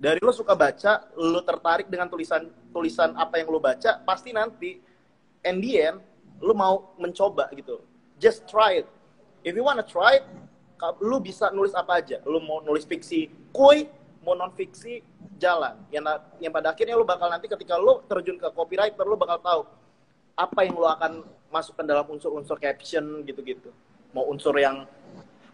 Dari 0.00 0.24
lo 0.24 0.32
suka 0.32 0.56
baca, 0.56 1.04
lo 1.20 1.44
tertarik 1.44 1.92
dengan 1.92 2.08
tulisan 2.08 2.48
tulisan 2.72 3.12
apa 3.12 3.36
yang 3.36 3.52
lo 3.52 3.60
baca, 3.60 4.00
pasti 4.08 4.32
nanti, 4.32 4.80
end, 5.44 6.00
lo 6.40 6.56
mau 6.56 6.96
mencoba 6.96 7.52
gitu. 7.52 7.84
Just 8.16 8.48
try 8.48 8.80
it. 8.80 8.88
If 9.44 9.52
you 9.52 9.68
wanna 9.68 9.84
try 9.84 10.24
it, 10.24 10.24
lo 11.04 11.20
bisa 11.20 11.52
nulis 11.52 11.76
apa 11.76 12.00
aja. 12.00 12.24
Lo 12.24 12.40
mau 12.40 12.64
nulis 12.64 12.88
fiksi 12.88 13.28
kuy, 13.52 13.84
mau 14.24 14.34
non 14.34 14.50
fiksi 14.56 15.04
jalan. 15.36 15.76
Yang 15.92 16.24
yang 16.40 16.52
pada 16.52 16.72
akhirnya 16.72 16.96
lo 16.96 17.04
bakal 17.04 17.28
nanti 17.28 17.46
ketika 17.46 17.76
lo 17.76 18.02
terjun 18.08 18.40
ke 18.40 18.48
copywriter 18.50 19.04
lo 19.04 19.20
bakal 19.20 19.38
tahu 19.44 19.60
apa 20.34 20.60
yang 20.66 20.74
lo 20.74 20.88
akan 20.90 21.22
masukkan 21.52 21.86
dalam 21.86 22.08
unsur-unsur 22.10 22.58
caption 22.58 23.22
gitu-gitu. 23.22 23.70
Mau 24.16 24.26
unsur 24.32 24.56
yang 24.58 24.88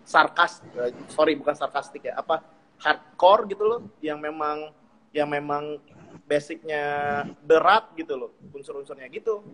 sarkas 0.06 0.64
eh, 0.80 0.94
sorry 1.12 1.36
bukan 1.36 1.52
sarkastik 1.52 2.08
ya 2.08 2.16
apa 2.16 2.40
hardcore 2.80 3.52
gitu 3.52 3.64
loh 3.68 3.80
yang 4.00 4.16
memang 4.16 4.72
yang 5.12 5.28
memang 5.28 5.76
basicnya 6.24 7.26
berat 7.44 7.90
gitu 7.98 8.16
loh 8.16 8.30
unsur-unsurnya 8.54 9.06
gitu. 9.12 9.44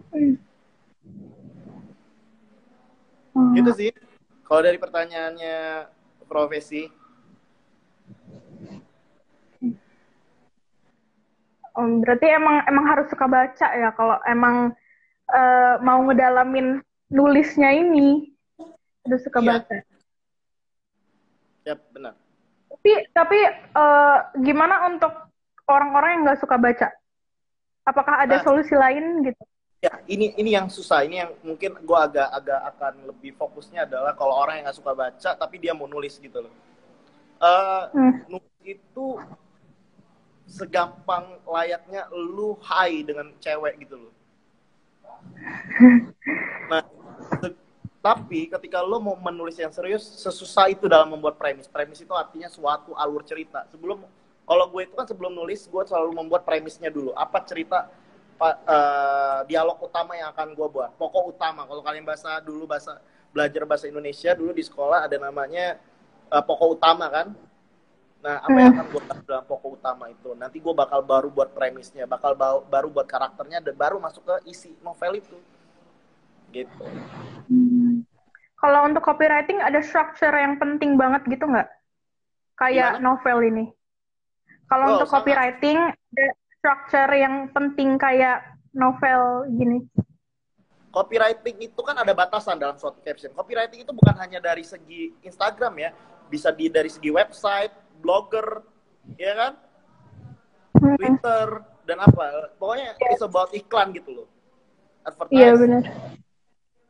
Hmm. 3.36 3.52
gitu 3.52 3.70
sih. 3.76 3.90
Kalau 4.46 4.62
dari 4.62 4.78
pertanyaannya 4.78 5.90
profesi 6.30 6.86
Um, 11.76 12.00
berarti 12.00 12.32
emang 12.32 12.64
emang 12.64 12.84
harus 12.88 13.06
suka 13.12 13.28
baca 13.28 13.68
ya 13.76 13.92
kalau 13.92 14.16
emang 14.24 14.72
uh, 15.28 15.74
mau 15.84 16.00
ngedalamin 16.08 16.80
nulisnya 17.12 17.70
ini 17.76 18.32
harus 19.04 19.20
suka 19.22 19.38
iya. 19.44 19.48
baca. 19.52 19.76
Ya 21.66 21.74
benar. 21.92 22.14
Tapi 22.72 22.92
tapi 23.12 23.38
uh, 23.76 24.18
gimana 24.40 24.88
untuk 24.88 25.12
orang-orang 25.68 26.10
yang 26.16 26.22
nggak 26.26 26.40
suka 26.40 26.56
baca? 26.56 26.88
Apakah 27.86 28.26
ada 28.26 28.40
nah, 28.40 28.42
solusi 28.42 28.74
lain 28.74 29.22
gitu? 29.22 29.42
Ya 29.84 29.92
ini 30.10 30.34
ini 30.34 30.50
yang 30.56 30.66
susah. 30.66 31.06
Ini 31.06 31.16
yang 31.26 31.30
mungkin 31.44 31.78
gue 31.78 31.98
agak 31.98 32.28
agak 32.32 32.60
akan 32.74 32.94
lebih 33.06 33.36
fokusnya 33.38 33.86
adalah 33.86 34.16
kalau 34.18 34.34
orang 34.34 34.58
yang 34.58 34.64
nggak 34.70 34.78
suka 34.80 34.92
baca 34.96 35.30
tapi 35.38 35.62
dia 35.62 35.76
mau 35.76 35.86
nulis 35.86 36.18
gitu 36.18 36.42
loh. 36.42 36.54
Uh, 37.36 37.86
hmm. 37.92 38.12
Nulis 38.32 38.56
itu 38.64 39.06
segampang 40.56 41.36
layaknya 41.44 42.08
lu 42.16 42.56
high 42.64 43.04
dengan 43.04 43.28
cewek 43.36 43.84
gitu 43.84 44.08
loh. 44.08 44.14
Nah, 46.66 46.82
tapi 48.02 48.50
ketika 48.50 48.82
lo 48.82 48.98
mau 48.98 49.14
menulis 49.14 49.54
yang 49.54 49.70
serius, 49.70 50.02
sesusah 50.18 50.66
itu 50.66 50.90
dalam 50.90 51.14
membuat 51.14 51.38
premis. 51.38 51.70
Premis 51.70 52.02
itu 52.02 52.10
artinya 52.10 52.50
suatu 52.50 52.90
alur 52.98 53.22
cerita. 53.22 53.62
Sebelum, 53.70 54.02
kalau 54.42 54.66
gue 54.66 54.82
itu 54.82 54.94
kan 54.98 55.06
sebelum 55.06 55.30
nulis, 55.30 55.70
gue 55.70 55.82
selalu 55.86 56.10
membuat 56.10 56.42
premisnya 56.42 56.90
dulu. 56.90 57.14
Apa 57.14 57.38
cerita, 57.46 57.86
uh, 58.42 59.46
dialog 59.46 59.78
utama 59.78 60.18
yang 60.18 60.34
akan 60.34 60.58
gue 60.58 60.68
buat. 60.70 60.90
Pokok 60.98 61.38
utama. 61.38 61.62
Kalau 61.70 61.82
kalian 61.86 62.02
bahasa 62.02 62.42
dulu 62.42 62.66
bahasa 62.66 62.98
belajar 63.36 63.68
bahasa 63.68 63.84
Indonesia 63.84 64.32
dulu 64.32 64.56
di 64.56 64.64
sekolah 64.64 65.04
ada 65.04 65.20
namanya 65.20 65.76
uh, 66.32 66.40
pokok 66.40 66.80
utama 66.80 67.12
kan 67.12 67.36
Nah, 68.26 68.42
apa 68.42 68.58
yang 68.58 68.74
akan 68.74 68.86
gue 68.90 69.02
bahas 69.06 69.22
dalam 69.22 69.44
pokok 69.46 69.70
utama 69.78 70.10
itu? 70.10 70.34
Nanti 70.34 70.58
gue 70.58 70.74
bakal 70.74 70.98
baru 71.06 71.30
buat 71.30 71.54
premisnya, 71.54 72.10
bakal 72.10 72.34
baru 72.66 72.90
buat 72.90 73.06
karakternya, 73.06 73.62
dan 73.62 73.78
baru 73.78 74.02
masuk 74.02 74.26
ke 74.26 74.50
isi 74.50 74.74
novel 74.82 75.22
itu. 75.22 75.38
Gitu. 76.50 76.86
Hmm. 77.46 78.02
Kalau 78.58 78.90
untuk 78.90 79.06
copywriting 79.06 79.62
ada 79.62 79.78
structure 79.78 80.34
yang 80.34 80.58
penting 80.58 80.98
banget 80.98 81.22
gitu 81.30 81.46
nggak? 81.46 81.70
Kayak 82.58 82.98
Gimana? 82.98 83.06
novel 83.06 83.38
ini. 83.46 83.64
Kalau 84.66 84.84
oh, 84.90 84.92
untuk 84.98 85.06
copywriting 85.06 85.78
ada 85.94 86.26
structure 86.58 87.10
yang 87.14 87.46
penting 87.54 87.94
kayak 87.94 88.42
novel 88.74 89.46
gini. 89.54 89.86
Copywriting 90.90 91.62
itu 91.62 91.78
kan 91.78 91.94
ada 91.94 92.10
batasan 92.10 92.58
dalam 92.58 92.74
suatu 92.74 92.98
caption. 93.06 93.30
Copywriting 93.30 93.86
itu 93.86 93.92
bukan 93.94 94.18
hanya 94.18 94.42
dari 94.42 94.66
segi 94.66 95.14
Instagram 95.22 95.78
ya, 95.78 95.90
bisa 96.26 96.50
di 96.50 96.66
dari 96.66 96.90
segi 96.90 97.12
website, 97.12 97.85
blogger, 98.00 98.62
ya 99.16 99.32
kan? 99.34 99.52
Twitter 100.76 101.46
dan 101.88 101.98
apa? 102.02 102.52
Pokoknya 102.60 102.98
it's 103.10 103.24
about 103.24 103.50
iklan 103.54 103.94
gitu 103.96 104.22
loh. 104.22 104.28
Advertise. 105.06 105.38
Iya 105.38 105.50
benar. 105.56 105.82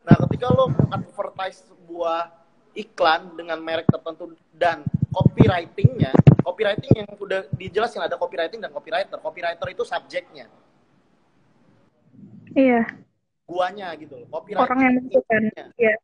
Nah, 0.07 0.17
ketika 0.27 0.47
lo 0.55 0.71
advertise 0.91 1.67
sebuah 1.67 2.31
iklan 2.77 3.35
dengan 3.35 3.59
merek 3.61 3.89
tertentu 3.91 4.35
dan 4.55 4.87
copywritingnya, 5.13 6.13
copywriting 6.43 6.93
yang 7.05 7.09
udah 7.17 7.45
dijelasin 7.55 8.05
ada 8.05 8.17
copywriting 8.17 8.63
dan 8.63 8.71
copywriter. 8.73 9.19
Copywriter 9.21 9.67
itu 9.71 9.83
subjeknya. 9.85 10.47
Iya. 12.57 12.87
Guanya 13.47 13.93
gitu 14.01 14.25
loh. 14.25 14.29
Copywriting 14.33 14.65
Orang 14.65 14.81
yang 14.81 14.95
menentukan. 14.97 15.43
Iya. 15.77 15.95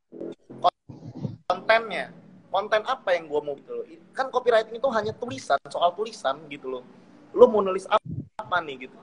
kontennya 1.52 2.08
konten 2.52 2.84
apa 2.84 3.16
yang 3.16 3.24
gue 3.26 3.40
mau 3.40 3.56
gitu 3.56 3.72
loh. 3.72 3.84
Kan 4.12 4.28
copywriting 4.28 4.76
itu 4.76 4.88
hanya 4.92 5.12
tulisan 5.16 5.56
soal 5.72 5.96
tulisan 5.96 6.36
gitu 6.52 6.68
loh. 6.68 6.84
Lo 7.32 7.48
mau 7.48 7.64
nulis 7.64 7.88
apa, 7.88 8.04
apa 8.36 8.56
nih 8.60 8.86
gitu. 8.86 8.98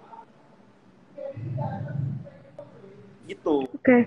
Gitu. 3.25 3.55
Oke. 3.65 3.81
Okay. 3.81 4.01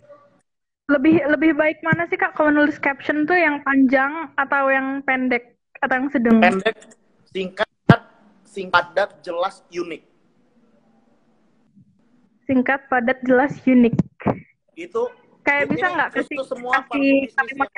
lebih 0.91 1.25
lebih 1.25 1.57
baik 1.57 1.79
mana 1.81 2.05
sih 2.11 2.21
kak 2.21 2.37
kalau 2.37 2.53
nulis 2.53 2.77
caption 2.77 3.25
tuh 3.25 3.39
yang 3.39 3.65
panjang 3.65 4.29
atau 4.37 4.69
yang 4.69 5.01
pendek 5.03 5.57
atau 5.81 5.95
yang 5.95 6.09
sedang? 6.13 6.37
Pendek 6.43 6.77
singkat 7.33 7.71
singkat 8.45 8.93
padat 8.93 9.11
jelas 9.25 9.65
unik. 9.73 10.03
Singkat 12.45 12.81
padat 12.93 13.19
jelas 13.25 13.57
unik. 13.65 13.95
Itu 14.77 15.09
kayak 15.47 15.71
bisa 15.71 15.87
nggak 15.91 16.11
kasih 16.13 16.39
semua 16.45 16.85
kasih 16.87 17.31
kalimat 17.33 17.69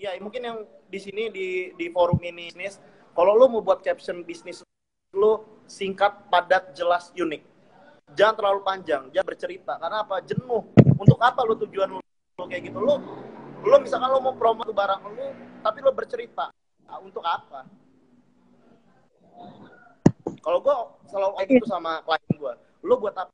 ya 0.00 0.16
mungkin 0.20 0.42
yang 0.42 0.58
di 0.88 0.98
sini 1.00 1.28
di 1.28 1.72
di 1.76 1.86
forum 1.92 2.20
ini 2.24 2.48
bisnis 2.48 2.80
kalau 3.14 3.36
lo 3.36 3.46
mau 3.46 3.62
buat 3.62 3.84
caption 3.84 4.24
bisnis 4.26 4.64
lo 5.14 5.62
singkat 5.70 6.26
padat 6.28 6.74
jelas 6.74 7.14
unik. 7.14 7.42
Jangan 8.14 8.34
terlalu 8.34 8.60
panjang 8.66 9.02
jangan 9.14 9.26
bercerita. 9.30 9.72
Karena 9.78 10.02
apa? 10.02 10.18
Jenuh. 10.26 10.62
Untuk 10.98 11.18
apa 11.22 11.40
lo 11.46 11.54
tujuan 11.66 11.88
lo, 11.94 12.00
lo 12.38 12.44
kayak 12.50 12.62
gitu? 12.68 12.78
Lo 12.82 12.98
lo 13.64 13.76
misalkan 13.80 14.10
lo 14.12 14.20
mau 14.20 14.34
promo 14.36 14.66
barang 14.66 15.00
lo 15.08 15.28
tapi 15.62 15.78
lo 15.80 15.94
bercerita. 15.94 16.50
Nah, 16.84 16.98
untuk 17.00 17.24
apa? 17.24 17.64
Kalau 20.44 20.58
gue 20.60 20.76
selalu 21.08 21.32
kayak 21.40 21.48
gitu 21.48 21.66
sama 21.70 22.04
klien 22.04 22.34
gue 22.34 22.52
lo 22.84 22.94
buat 23.00 23.14
apa? 23.16 23.32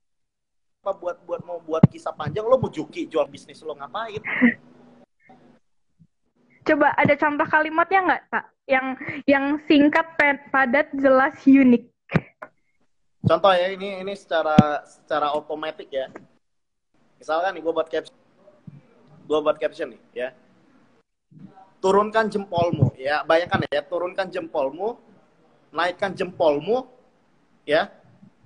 Apa 0.80 0.96
buat 0.96 1.16
buat 1.28 1.40
mau 1.44 1.58
buat 1.60 1.84
kisah 1.92 2.14
panjang 2.14 2.46
lo 2.46 2.56
mau 2.56 2.72
juki 2.72 3.04
jual 3.04 3.28
bisnis 3.28 3.60
lo 3.60 3.76
ngapain 3.76 4.22
Coba 6.70 6.94
ada 6.94 7.18
contoh 7.18 7.46
kalimatnya 7.50 8.00
nggak, 8.06 8.22
Pak? 8.30 8.44
Yang 8.70 8.86
yang 9.26 9.44
singkat, 9.66 10.06
padat, 10.54 10.86
jelas, 10.94 11.34
unik. 11.42 11.82
Contoh 13.26 13.50
ya, 13.50 13.74
ini 13.74 13.98
ini 13.98 14.14
secara 14.14 14.54
secara 14.86 15.34
otomatis 15.34 15.90
ya. 15.90 16.06
Misalkan 17.18 17.58
nih 17.58 17.62
gue 17.66 17.74
buat 17.74 17.90
caption, 17.90 18.14
gue 19.26 19.38
buat 19.42 19.58
caption 19.58 19.90
nih 19.90 20.02
ya. 20.14 20.28
Turunkan 21.82 22.30
jempolmu 22.30 22.94
ya, 22.94 23.26
bayangkan 23.26 23.66
ya, 23.66 23.82
turunkan 23.82 24.30
jempolmu, 24.30 24.94
naikkan 25.74 26.14
jempolmu 26.14 26.86
ya. 27.66 27.90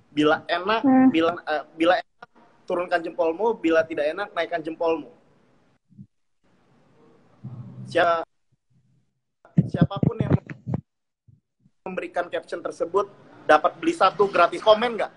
Bila 0.09 0.41
enak, 0.49 0.81
hmm. 0.81 1.13
bila 1.13 1.37
uh, 1.45 1.63
bila 1.77 2.01
enak, 2.01 2.29
turunkan 2.65 3.05
jempolmu, 3.05 3.53
bila 3.61 3.85
tidak 3.85 4.09
enak, 4.17 4.33
naikkan 4.33 4.65
jempolmu 4.65 5.13
siapa 7.95 8.27
siapa 9.71 9.95
pun 10.03 10.19
yang 10.19 10.35
memberikan 11.87 12.27
caption 12.27 12.59
tersebut 12.59 13.07
dapat 13.47 13.71
beli 13.79 13.95
satu 13.95 14.27
gratis 14.27 14.59
komen 14.59 14.99
nggak? 14.99 15.13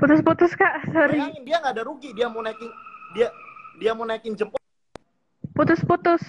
Putus-putus 0.00 0.56
kak, 0.56 0.88
sorry. 0.88 1.20
Bayangin 1.20 1.44
dia 1.44 1.56
nggak 1.60 1.74
ada 1.76 1.84
rugi, 1.84 2.16
dia 2.16 2.26
mau 2.32 2.40
naikin 2.40 2.72
dia 3.12 3.28
dia 3.76 3.92
mau 3.92 4.08
naikin 4.08 4.32
jempol. 4.32 4.60
Putus-putus. 5.52 6.24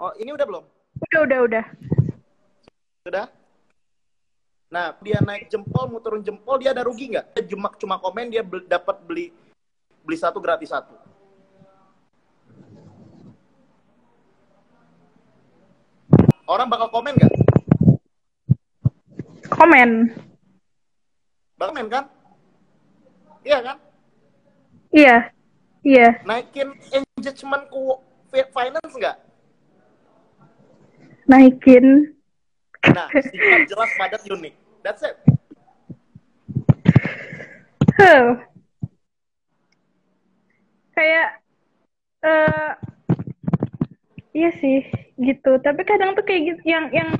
Oh 0.00 0.16
ini 0.16 0.32
udah 0.32 0.46
belum? 0.48 0.64
Udah 1.04 1.20
udah 1.28 1.38
udah. 1.44 1.64
Sudah? 3.04 3.26
Nah 4.72 4.96
dia 5.04 5.20
naik 5.20 5.52
jempol, 5.52 5.84
mau 5.92 6.00
turun 6.00 6.24
jempol, 6.24 6.56
dia 6.56 6.72
ada 6.72 6.80
rugi 6.80 7.12
nggak? 7.12 7.36
Dia 7.36 7.44
cuma 7.52 7.68
cuma 7.76 8.00
komen 8.00 8.32
dia 8.32 8.40
dapat 8.72 9.04
beli 9.04 9.47
beli 10.08 10.16
satu 10.16 10.40
gratis 10.40 10.72
satu. 10.72 10.96
Orang 16.48 16.72
bakal 16.72 16.88
komen 16.88 17.12
nggak? 17.12 17.34
Komen. 19.52 20.08
Bakal 21.60 21.76
komen 21.76 21.92
kan? 21.92 22.04
Iya 23.44 23.58
kan? 23.60 23.76
Iya. 24.96 25.16
Iya. 25.84 26.08
Naikin 26.24 26.72
engagement 26.88 27.68
ku 27.68 28.00
finance 28.32 28.96
nggak? 28.96 29.16
Naikin. 31.28 32.16
Nah, 32.96 33.12
singkat 33.12 33.68
jelas 33.68 33.92
padat 34.00 34.24
unik. 34.24 34.56
That's 34.80 35.04
it. 35.04 35.20
Huh 38.00 38.47
kayak 40.98 41.28
uh, 42.26 42.70
iya 44.34 44.50
sih 44.58 44.82
gitu. 45.22 45.62
Tapi 45.62 45.86
kadang 45.86 46.18
tuh 46.18 46.26
kayak 46.26 46.42
gitu 46.58 46.62
yang 46.66 46.90
yang 46.90 47.14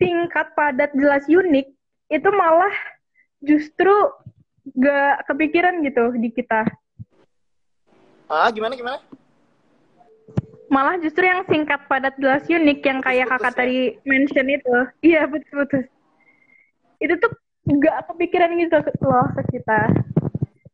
singkat 0.00 0.56
padat 0.56 0.88
jelas 0.96 1.28
unik 1.28 1.68
itu 2.08 2.28
malah 2.32 2.72
justru 3.44 3.92
gak 4.80 5.28
kepikiran 5.28 5.84
gitu 5.84 6.16
di 6.16 6.32
kita. 6.32 6.64
Ah 8.32 8.48
gimana 8.48 8.72
gimana? 8.72 8.98
Malah 10.72 10.96
justru 11.04 11.28
yang 11.28 11.44
singkat 11.44 11.84
padat 11.84 12.16
jelas 12.16 12.48
unik 12.48 12.80
yang 12.80 12.98
kayak 13.04 13.28
putus, 13.28 13.36
kakak 13.36 13.52
ya? 13.52 13.58
tadi 13.60 13.78
mention 14.08 14.46
itu. 14.48 14.76
Iya 15.04 15.22
betul 15.28 15.68
betul 15.68 15.82
itu 17.00 17.14
tuh 17.16 17.32
gak 17.80 18.12
kepikiran 18.12 18.52
gitu 18.60 18.76
loh 19.08 19.26
ke 19.40 19.42
kita 19.56 19.80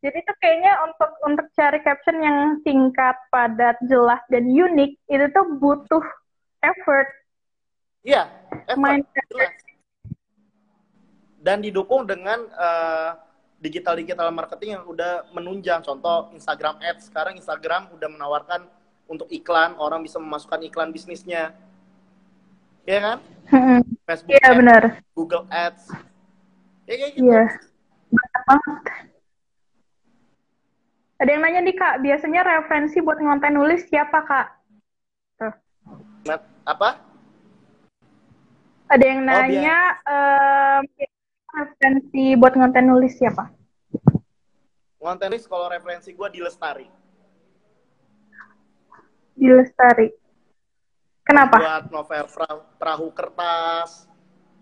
jadi 0.06 0.22
itu 0.22 0.32
kayaknya 0.38 0.72
untuk 0.86 1.10
untuk 1.26 1.46
cari 1.58 1.82
caption 1.82 2.22
yang 2.22 2.38
singkat, 2.62 3.18
padat, 3.26 3.74
jelas 3.90 4.22
dan 4.30 4.46
unik 4.46 4.94
itu 5.10 5.26
tuh 5.34 5.46
butuh 5.58 6.04
effort. 6.62 7.10
Iya, 8.06 8.30
effort. 8.70 9.02
Jelas. 9.34 9.54
Dan 11.42 11.58
didukung 11.58 12.06
dengan 12.06 12.38
uh, 12.54 13.18
digital 13.58 13.98
digital 13.98 14.30
marketing 14.30 14.78
yang 14.78 14.86
udah 14.86 15.26
menunjang. 15.34 15.82
Contoh 15.82 16.30
Instagram 16.30 16.78
Ads. 16.78 17.10
Sekarang 17.10 17.34
Instagram 17.34 17.90
udah 17.90 18.06
menawarkan 18.06 18.62
untuk 19.10 19.26
iklan, 19.34 19.74
orang 19.74 20.06
bisa 20.06 20.22
memasukkan 20.22 20.62
iklan 20.70 20.94
bisnisnya. 20.94 21.50
Iya 22.86 22.98
kan? 23.02 23.18
Hmm. 23.50 23.82
Facebook 24.06 24.38
Iya 24.38 24.48
benar. 24.54 24.82
Google 25.18 25.50
Ads. 25.50 25.90
Ya 26.86 26.94
kayak 26.94 27.12
gitu. 27.18 27.26
Iya. 27.26 27.44
banget. 28.46 29.05
Ada 31.16 31.30
yang 31.32 31.42
nanya 31.48 31.60
nih 31.64 31.76
kak, 31.76 32.04
biasanya 32.04 32.40
referensi 32.44 33.00
buat 33.00 33.16
ngonten 33.16 33.56
nulis 33.56 33.88
siapa 33.88 34.20
kak? 34.20 34.46
Tuh. 35.40 35.54
Apa? 36.68 37.00
Ada 38.92 39.04
yang 39.04 39.24
oh, 39.24 39.26
nanya 39.26 39.78
oh, 40.04 40.78
um, 40.78 40.82
referensi 41.56 42.36
buat 42.36 42.52
ngonten 42.52 42.84
nulis 42.84 43.16
siapa? 43.16 43.48
Ngonten 45.00 45.32
nulis 45.32 45.48
kalau 45.48 45.72
referensi 45.72 46.12
gue 46.12 46.28
di 46.28 46.40
Lestari. 46.44 46.86
Di 49.32 49.48
Lestari. 49.48 50.12
Kenapa? 51.24 51.56
Buat 51.56 51.84
novel 51.88 52.24
perahu, 52.28 52.58
perahu 52.76 53.06
kertas, 53.16 54.04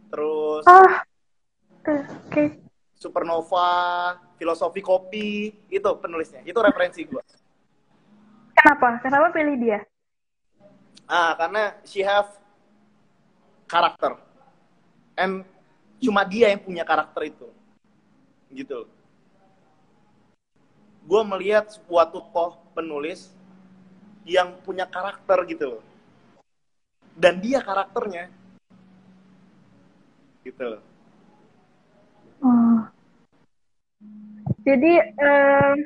terus. 0.08 0.64
Oh, 0.70 0.92
oke. 1.82 1.98
Okay. 2.30 2.48
Supernova, 2.94 4.16
filosofi 4.38 4.80
kopi, 4.82 5.54
itu 5.70 5.90
penulisnya. 5.98 6.42
Itu 6.42 6.58
referensi 6.60 7.06
gue. 7.06 7.22
Kenapa? 8.54 8.98
Kenapa 9.02 9.26
pilih 9.34 9.56
dia? 9.60 9.80
Ah, 11.04 11.36
karena 11.36 11.76
she 11.84 12.00
have 12.00 12.32
karakter. 13.68 14.16
And 15.14 15.44
cuma 16.00 16.24
dia 16.24 16.50
yang 16.52 16.62
punya 16.62 16.84
karakter 16.86 17.28
itu. 17.28 17.48
Gitu. 18.52 18.88
Gue 21.04 21.22
melihat 21.28 21.68
sebuah 21.68 22.08
tokoh 22.08 22.56
penulis 22.72 23.28
yang 24.24 24.56
punya 24.64 24.88
karakter 24.88 25.44
gitu 25.44 25.76
loh. 25.76 25.82
Dan 27.12 27.38
dia 27.44 27.60
karakternya. 27.60 28.32
Gitu 30.40 30.64
loh. 30.64 30.82
Oh. 32.44 32.83
Jadi 34.64 34.92
um, 35.20 35.76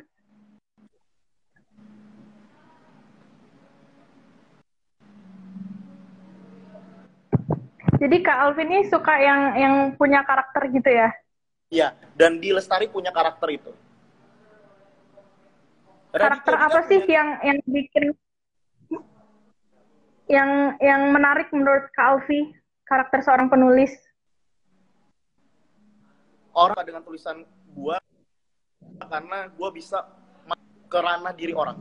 Jadi 7.99 8.23
Kak 8.23 8.38
Alvin 8.47 8.71
ini 8.71 8.87
suka 8.87 9.11
yang 9.19 9.59
yang 9.59 9.75
punya 9.99 10.23
karakter 10.23 10.71
gitu 10.71 10.87
ya? 10.87 11.11
Iya, 11.67 11.99
dan 12.14 12.38
di 12.38 12.55
Lestari 12.55 12.87
punya 12.87 13.11
karakter 13.11 13.51
itu. 13.51 13.75
Karakter 16.14 16.55
apa 16.55 16.87
sih 16.87 17.03
punya... 17.03 17.19
yang 17.19 17.29
yang 17.43 17.59
bikin 17.67 18.05
yang 20.31 20.51
yang 20.79 21.03
menarik 21.11 21.51
menurut 21.51 21.91
Kak 21.91 22.23
Alvi 22.23 22.55
karakter 22.87 23.19
seorang 23.27 23.51
penulis? 23.51 23.91
Orang 26.55 26.79
dengan 26.87 27.03
tulisan 27.03 27.43
gua 27.75 27.99
karena 29.07 29.47
gue 29.47 29.69
bisa 29.71 30.03
ke 30.89 30.99
ranah 30.99 31.31
diri 31.37 31.55
orang. 31.55 31.79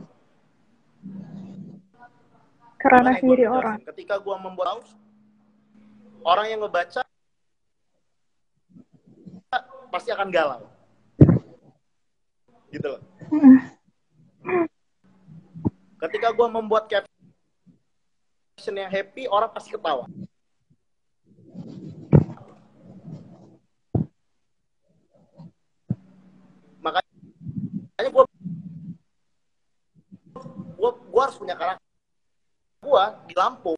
Ke 2.78 2.86
ranah 2.86 3.18
diri 3.18 3.44
orang. 3.48 3.82
ketika 3.90 4.22
gue 4.22 4.36
membuat 4.38 4.86
orang 6.22 6.46
yang 6.46 6.60
ngebaca 6.62 7.02
pasti 9.90 10.14
akan 10.14 10.28
galau. 10.30 10.62
Gitu 12.70 12.86
loh. 12.86 13.02
Ketika 15.98 16.30
gue 16.30 16.46
membuat 16.46 16.86
caption 16.86 18.76
yang 18.78 18.92
happy 18.92 19.26
orang 19.26 19.50
pasti 19.50 19.74
ketawa 19.74 20.06
makanya 27.98 28.14
gue 28.14 28.24
gue 30.94 31.22
harus 31.26 31.34
punya 31.34 31.58
karakter 31.58 31.82
gue 32.78 33.04
di 33.26 33.34
Lampung 33.34 33.74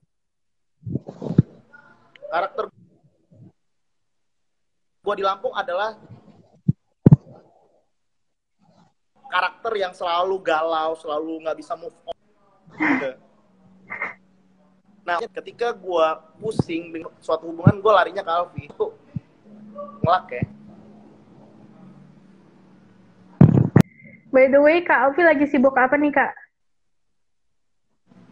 karakter 2.29 2.65
gue 5.01 5.15
di 5.17 5.25
Lampung 5.25 5.57
adalah 5.57 5.97
karakter 9.31 9.73
yang 9.79 9.95
selalu 9.95 10.43
galau, 10.43 10.99
selalu 10.99 11.47
nggak 11.47 11.59
bisa 11.63 11.79
move 11.79 11.95
on. 12.03 12.19
Nah, 15.07 15.23
ketika 15.23 15.71
gue 15.71 16.07
pusing 16.43 17.07
suatu 17.23 17.47
hubungan, 17.49 17.79
gue 17.79 17.93
larinya 17.95 18.27
ke 18.27 18.31
Alfi. 18.31 18.63
Itu 18.67 18.91
ngelak 20.03 20.27
ya. 20.35 20.45
By 24.41 24.49
the 24.49 24.57
way, 24.57 24.81
Kak 24.81 25.05
Alfi 25.05 25.21
lagi 25.21 25.45
sibuk 25.53 25.77
apa 25.77 26.01
nih, 26.01 26.17
Kak? 26.17 26.33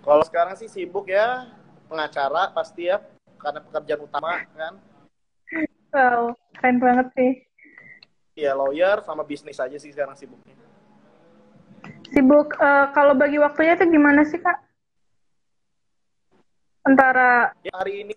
Kalau 0.01 0.25
sekarang 0.25 0.57
sih 0.57 0.65
sibuk 0.65 1.05
ya, 1.05 1.53
pengacara 1.85 2.49
pasti 2.57 2.89
ya, 2.89 2.97
karena 3.37 3.61
pekerjaan 3.61 4.09
utama 4.09 4.41
kan. 4.57 4.81
Wow, 5.93 6.33
keren 6.57 6.81
banget 6.81 7.13
sih. 7.13 7.33
Iya, 8.41 8.57
lawyer 8.57 9.05
sama 9.05 9.21
bisnis 9.21 9.61
aja 9.61 9.77
sih 9.77 9.93
sekarang 9.93 10.17
sibuknya. 10.17 10.57
Sibuk, 12.09 12.57
uh, 12.57 12.89
kalau 12.97 13.13
bagi 13.13 13.37
waktunya 13.37 13.77
itu 13.77 13.93
gimana 13.93 14.25
sih, 14.25 14.41
Kak? 14.41 14.65
Antara... 16.89 17.53
Ya, 17.69 17.77
hari 17.77 18.09
ini, 18.09 18.17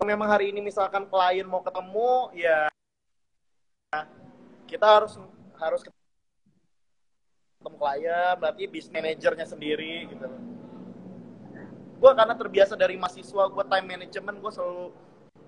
memang 0.00 0.28
hari 0.32 0.56
ini 0.56 0.64
misalkan 0.64 1.04
klien 1.04 1.44
mau 1.44 1.60
ketemu, 1.60 2.32
ya 2.32 2.64
kita 4.64 4.88
harus 4.88 5.20
harus 5.60 5.80
ketemu 5.82 7.76
klien 7.76 8.34
berarti 8.38 8.62
bisnis 8.70 8.94
manajernya 8.94 9.46
sendiri 9.48 10.06
gitu. 10.12 10.26
Gue 11.96 12.12
karena 12.12 12.34
terbiasa 12.36 12.76
dari 12.76 12.94
mahasiswa 13.00 13.48
gue 13.48 13.64
time 13.66 13.86
management 13.86 14.36
gue 14.44 14.52
selalu 14.52 14.84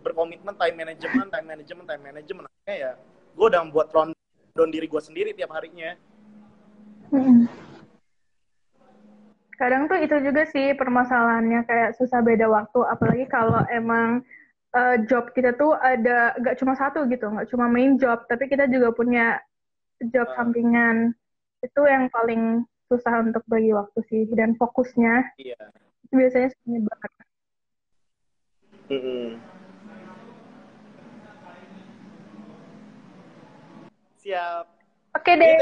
berkomitmen 0.01 0.55
time 0.57 0.77
management 0.77 1.29
time 1.31 1.47
management 1.47 1.87
time 1.87 2.03
management. 2.03 2.47
Akhirnya 2.49 2.77
ya 2.77 2.93
gue 3.37 3.47
udah 3.47 3.61
membuat 3.63 3.89
rundown 3.93 4.71
diri 4.73 4.87
gue 4.89 5.03
sendiri 5.03 5.31
tiap 5.37 5.53
harinya. 5.53 5.95
Kadang 9.59 9.91
tuh 9.91 9.99
itu 9.99 10.15
juga 10.23 10.47
sih 10.49 10.75
permasalahannya 10.79 11.67
kayak 11.67 11.91
susah 11.99 12.23
beda 12.23 12.47
waktu. 12.47 12.81
Apalagi 12.87 13.27
kalau 13.27 13.63
emang 13.69 14.23
uh, 14.75 14.97
job 15.07 15.31
kita 15.33 15.55
tuh 15.57 15.77
ada 15.79 16.37
gak 16.41 16.59
cuma 16.61 16.77
satu 16.77 17.09
gitu 17.09 17.29
nggak 17.29 17.49
cuma 17.49 17.71
main 17.71 17.97
job 17.97 18.25
tapi 18.29 18.51
kita 18.51 18.69
juga 18.69 18.93
punya 18.93 19.41
job 20.15 20.29
sampingan 20.39 21.15
itu 21.63 21.83
yang 21.87 22.07
paling 22.15 22.63
susah 22.89 23.21
untuk 23.21 23.45
bagi 23.51 23.75
waktu 23.75 24.01
sih 24.09 24.25
dan 24.33 24.57
fokusnya 24.57 25.37
iya. 25.37 25.59
itu 26.09 26.13
biasanya 26.17 26.49
sulit 26.65 26.83
banget. 26.89 27.13
Mm 28.89 29.01
-hmm. 29.05 29.27
Siap. 34.25 34.65
Oke 35.17 35.35
okay 35.35 35.41
deh, 35.41 35.57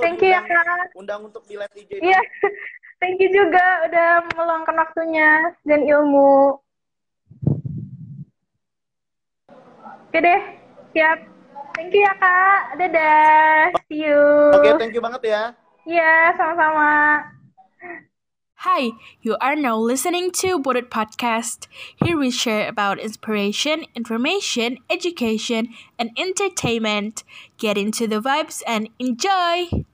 thank 0.00 0.20
you 0.20 0.28
ya 0.28 0.44
kak. 0.44 0.92
Undang 0.92 1.28
untuk 1.28 1.42
di 1.48 1.56
live 1.56 1.72
IG. 1.72 2.04
Iya, 2.04 2.20
thank 3.00 3.16
you 3.16 3.32
juga 3.32 3.88
udah 3.88 4.08
meluangkan 4.36 4.76
waktunya 4.76 5.56
dan 5.64 5.82
ilmu. 5.88 6.60
Oke 9.50 10.14
okay 10.14 10.20
deh, 10.20 10.40
siap. 10.92 11.39
Thank 11.74 11.94
you 11.94 12.02
ya 12.06 12.14
kak. 12.18 12.60
Dadah. 12.78 13.74
Oh. 13.74 13.80
See 13.88 14.00
you. 14.06 14.20
Oke, 14.54 14.62
okay, 14.62 14.72
thank 14.78 14.94
you 14.94 15.02
banget 15.02 15.22
ya. 15.26 15.42
Iya, 15.88 16.36
sama-sama. 16.36 16.90
Hi, 18.68 18.92
you 19.24 19.40
are 19.40 19.56
now 19.56 19.72
listening 19.80 20.28
to 20.44 20.60
Boarded 20.60 20.92
Podcast. 20.92 21.64
Here 21.96 22.12
we 22.12 22.28
share 22.28 22.68
about 22.68 23.00
inspiration, 23.00 23.88
information, 23.96 24.76
education, 24.92 25.72
and 25.96 26.12
entertainment. 26.20 27.24
Get 27.56 27.80
into 27.80 28.04
the 28.04 28.20
vibes 28.20 28.60
and 28.68 28.92
enjoy! 29.00 29.88